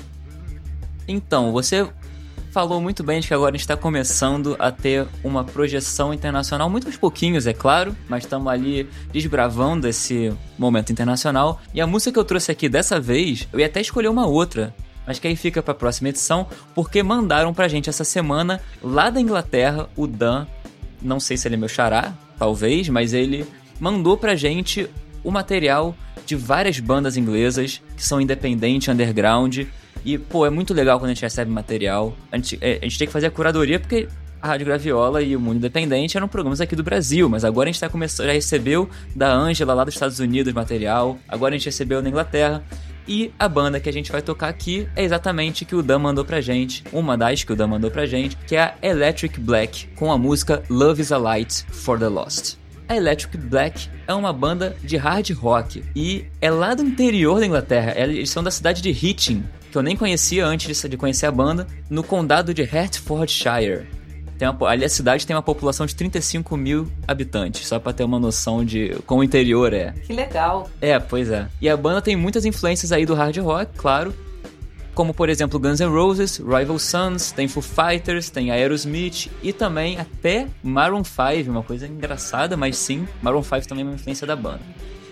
Então, 1.09 1.53
você 1.53 1.89
falou 2.57 2.81
muito 2.81 3.05
bem 3.05 3.21
de 3.21 3.29
que 3.29 3.35
agora 3.35 3.51
a 3.51 3.53
gente 3.53 3.61
está 3.61 3.77
começando 3.77 4.57
a 4.59 4.71
ter 4.73 5.07
uma 5.23 5.45
projeção 5.45 6.15
internacional, 6.15 6.71
muito 6.71 6.87
aos 6.87 6.97
pouquinhos, 6.97 7.47
é 7.47 7.53
claro, 7.53 7.95
mas 8.09 8.25
estamos 8.25 8.51
ali 8.51 8.89
desbravando 9.13 9.87
esse 9.87 10.33
momento 10.57 10.91
internacional. 10.91 11.61
E 11.75 11.83
a 11.83 11.87
música 11.87 12.13
que 12.13 12.19
eu 12.19 12.25
trouxe 12.25 12.51
aqui 12.51 12.67
dessa 12.67 12.99
vez, 12.99 13.47
eu 13.53 13.61
ia 13.61 13.67
até 13.67 13.83
escolher 13.83 14.09
uma 14.09 14.27
outra, 14.27 14.75
mas 15.07 15.19
que 15.19 15.29
aí 15.29 15.37
fica 15.37 15.63
para 15.63 15.73
a 15.73 15.77
próxima 15.77 16.09
edição, 16.09 16.47
porque 16.75 17.03
mandaram 17.03 17.55
pra 17.55 17.69
gente 17.69 17.89
essa 17.89 18.05
semana, 18.05 18.61
lá 18.83 19.09
da 19.11 19.21
Inglaterra, 19.21 19.89
o 19.97 20.07
Dan, 20.07 20.47
não 21.01 21.21
sei 21.21 21.37
se 21.37 21.47
ele 21.47 21.55
é 21.55 21.59
meu 21.59 21.69
xará, 21.69 22.13
talvez, 22.39 22.89
mas 22.89 23.13
ele 23.13 23.47
mandou 23.79 24.17
pra 24.17 24.35
gente 24.35 24.89
o 25.23 25.31
material 25.31 25.95
de 26.25 26.35
várias 26.35 26.79
bandas 26.81 27.17
inglesas 27.17 27.83
que 27.97 28.05
são 28.05 28.21
independente, 28.21 28.91
underground. 28.91 29.61
E, 30.05 30.19
pô, 30.19 30.47
é 30.47 30.51
muito 30.51 30.73
legal 30.75 30.99
quando 30.99 31.11
a 31.11 31.15
gente 31.15 31.23
recebe 31.23 31.51
material. 31.51 32.15
A 32.31 32.37
gente, 32.37 32.59
é, 32.61 32.79
a 32.81 32.85
gente 32.85 32.99
tem 32.99 33.07
que 33.07 33.13
fazer 33.13 33.27
a 33.27 33.31
curadoria 33.31 33.81
porque 33.81 34.09
a 34.41 34.49
Rádio 34.49 34.67
Graviola 34.67 35.23
e 35.23 35.35
o 35.35 35.41
Mundo 35.41 35.57
Independente 35.57 36.17
eram 36.17 36.29
programas 36.29 36.61
aqui 36.61 36.77
do 36.77 36.83
Brasil, 36.83 37.29
mas 37.29 37.45
agora 37.45 37.69
a 37.69 37.73
gente 37.73 37.81
tá 37.81 37.89
começando, 37.89 38.27
já 38.27 38.33
recebeu 38.33 38.89
da 39.15 39.33
Ângela 39.33 39.75
lá 39.75 39.83
dos 39.83 39.95
Estados 39.95 40.21
Unidos 40.21 40.53
material, 40.53 41.19
agora 41.29 41.55
a 41.55 41.59
gente 41.59 41.67
recebeu 41.67 42.03
na 42.03 42.09
Inglaterra. 42.09 42.63
E 43.09 43.33
a 43.39 43.49
banda 43.49 43.79
que 43.79 43.89
a 43.89 43.93
gente 43.93 44.11
vai 44.11 44.21
tocar 44.21 44.49
aqui 44.49 44.89
é 44.97 45.05
exatamente 45.05 45.65
que 45.65 45.77
o 45.77 45.83
Dan 45.83 46.01
mandou 46.01 46.25
pra 46.25 46.41
gente, 46.41 46.83
uma 46.93 47.17
das 47.17 47.45
que 47.45 47.53
o 47.53 47.57
Dan 47.57 47.69
mandou 47.69 47.91
pra 47.91 48.05
gente, 48.05 48.37
que 48.47 48.57
é 48.57 48.61
a 48.61 48.75
Electric 48.83 49.39
Black, 49.39 49.87
com 49.95 50.11
a 50.11 50.19
música 50.19 50.63
Love 50.69 51.03
is 51.03 51.13
a 51.13 51.19
Light 51.19 51.65
for 51.71 51.99
the 51.99 52.09
Lost. 52.09 52.57
A 52.89 52.97
Electric 52.97 53.37
Black 53.37 53.89
é 54.07 54.15
uma 54.15 54.33
banda 54.33 54.77
de 54.83 54.97
hard 54.97 55.31
rock 55.31 55.85
e 55.95 56.25
é 56.41 56.51
lá 56.51 56.75
do 56.75 56.83
interior 56.83 57.41
da 57.41 57.47
Inglaterra. 57.47 57.95
Eles 57.97 58.31
são 58.31 58.43
da 58.43 58.51
cidade 58.51 58.81
de 58.81 58.91
Hitchin, 58.91 59.45
que 59.71 59.77
eu 59.77 59.83
nem 59.83 59.97
conhecia 59.97 60.47
antes 60.47 60.83
de 60.89 60.97
conhecer 60.97 61.27
a 61.27 61.33
banda, 61.33 61.67
no 61.91 62.03
condado 62.03 62.55
de 62.55 62.63
Hertfordshire. 62.63 63.87
Tem 64.39 64.49
uma, 64.49 64.69
ali 64.69 64.85
a 64.85 64.89
cidade 64.89 65.27
tem 65.27 65.35
uma 65.35 65.43
população 65.43 65.87
de 65.87 65.95
35 65.95 66.57
mil 66.57 66.91
habitantes, 67.07 67.67
só 67.67 67.79
pra 67.79 67.93
ter 67.93 68.05
uma 68.05 68.19
noção 68.19 68.65
de 68.65 68.97
como 69.07 69.21
o 69.21 69.25
interior 69.25 69.73
é. 69.73 69.93
Que 70.05 70.13
legal. 70.13 70.71
É, 70.81 70.99
pois 70.99 71.31
é. 71.31 71.49
E 71.61 71.69
a 71.69 71.77
banda 71.77 72.03
tem 72.03 72.17
muitas 72.17 72.45
influências 72.45 72.93
aí 72.93 73.07
do 73.07 73.15
hard 73.15 73.37
rock, 73.39 73.73
claro. 73.77 74.15
como 74.95 75.13
por 75.15 75.29
exemplo 75.29 75.59
Guns 75.59 75.81
N' 75.81 75.89
Roses, 75.89 76.39
Rival 76.39 76.79
Sons, 76.79 77.33
tem 77.33 77.49
Foo 77.49 77.63
Fighters, 77.63 78.31
tem 78.31 78.51
Aerosmith 78.51 79.31
e 79.43 79.53
também 79.53 79.99
até 79.99 80.47
Maroon 80.63 81.05
5, 81.05 81.51
uma 81.51 81.63
coisa 81.63 81.87
engraçada, 81.87 82.57
mas 82.57 82.77
sim, 82.77 83.07
Maroon 83.23 83.43
5 83.43 83.69
também 83.69 83.85
é 83.85 83.89
uma 83.89 83.95
influência 83.95 84.27
da 84.27 84.37
banda. 84.37 84.61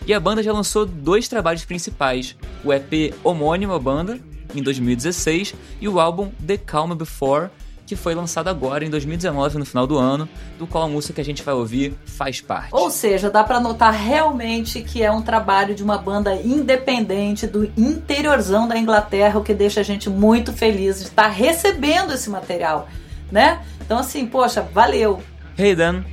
E 0.06 0.12
a 0.12 0.20
banda 0.20 0.42
já 0.42 0.52
lançou 0.52 0.84
dois 0.84 1.28
trabalhos 1.28 1.64
principais, 1.64 2.36
o 2.62 2.72
EP 2.72 3.14
homônimo 3.22 3.72
à 3.72 3.78
banda, 3.78 4.20
em 4.54 4.62
2016, 4.62 5.54
e 5.80 5.88
o 5.88 5.98
álbum 5.98 6.30
The 6.46 6.58
Calm 6.58 6.94
Before, 6.94 7.48
que 7.86 7.94
foi 7.96 8.14
lançado 8.14 8.48
agora 8.48 8.84
em 8.84 8.90
2019, 8.90 9.58
no 9.58 9.64
final 9.64 9.86
do 9.86 9.98
ano, 9.98 10.28
do 10.58 10.66
qual 10.66 10.84
a 10.84 10.88
música 10.88 11.14
que 11.14 11.20
a 11.20 11.24
gente 11.24 11.42
vai 11.42 11.54
ouvir 11.54 11.94
faz 12.04 12.40
parte. 12.40 12.70
Ou 12.72 12.90
seja, 12.90 13.30
dá 13.30 13.44
pra 13.44 13.60
notar 13.60 13.92
realmente 13.92 14.82
que 14.82 15.02
é 15.02 15.10
um 15.10 15.22
trabalho 15.22 15.74
de 15.74 15.82
uma 15.82 15.98
banda 15.98 16.34
independente 16.34 17.46
do 17.46 17.70
interiorzão 17.76 18.66
da 18.66 18.78
Inglaterra, 18.78 19.38
o 19.38 19.42
que 19.42 19.54
deixa 19.54 19.80
a 19.80 19.84
gente 19.84 20.08
muito 20.08 20.52
feliz 20.52 20.98
de 20.98 21.04
estar 21.04 21.28
recebendo 21.28 22.12
esse 22.12 22.30
material, 22.30 22.88
né? 23.30 23.60
Então 23.80 23.98
assim, 23.98 24.26
poxa, 24.26 24.62
valeu. 24.62 25.22
Hey 25.58 25.74
Dan, 25.74 26.04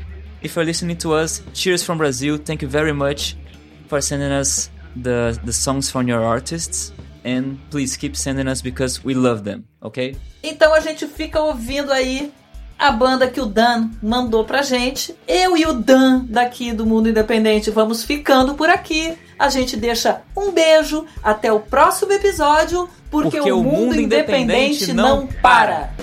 if 0.43 0.55
you're 0.55 0.65
listening 0.65 0.95
to 0.95 1.13
us, 1.13 1.41
cheers 1.53 1.83
from 1.83 1.97
Brazil. 1.97 2.37
Thank 2.37 2.63
you 2.63 2.69
very 2.69 2.93
much 2.93 3.37
for 3.87 4.01
sending 4.01 4.31
us 4.31 4.69
the 4.95 5.39
the 5.45 5.53
songs 5.53 5.89
from 5.89 6.09
your 6.09 6.23
artists 6.23 6.93
and 7.23 7.57
please 7.69 7.97
keep 7.97 8.15
sending 8.15 8.47
us 8.47 8.61
because 8.61 9.01
we 9.03 9.13
love 9.13 9.43
them, 9.43 9.63
okay? 9.81 10.15
Então 10.43 10.73
a 10.73 10.79
gente 10.79 11.07
fica 11.07 11.39
ouvindo 11.39 11.91
aí 11.91 12.31
a 12.81 12.91
banda 12.91 13.27
que 13.29 13.39
o 13.39 13.45
Dan 13.45 13.91
mandou 14.01 14.43
pra 14.43 14.63
gente. 14.63 15.15
Eu 15.27 15.55
e 15.55 15.65
o 15.67 15.73
Dan 15.73 16.25
daqui 16.27 16.73
do 16.73 16.83
Mundo 16.83 17.07
Independente 17.07 17.69
vamos 17.69 18.03
ficando 18.03 18.55
por 18.55 18.69
aqui. 18.69 19.13
A 19.37 19.49
gente 19.49 19.77
deixa 19.77 20.21
um 20.35 20.51
beijo 20.51 21.05
até 21.23 21.51
o 21.53 21.59
próximo 21.59 22.11
episódio, 22.11 22.89
porque, 23.09 23.37
Porque 23.37 23.51
o, 23.51 23.59
o 23.59 23.63
mundo, 23.63 23.77
mundo 23.77 24.01
independente, 24.01 24.83
independente 24.83 24.93
não 24.93 25.21
não 25.21 25.27
para. 25.27 25.93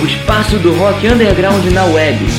O 0.00 0.06
espaço 0.06 0.56
do 0.56 0.72
rock 0.78 1.04
underground 1.08 1.64
na 1.72 1.84
web. 1.86 2.35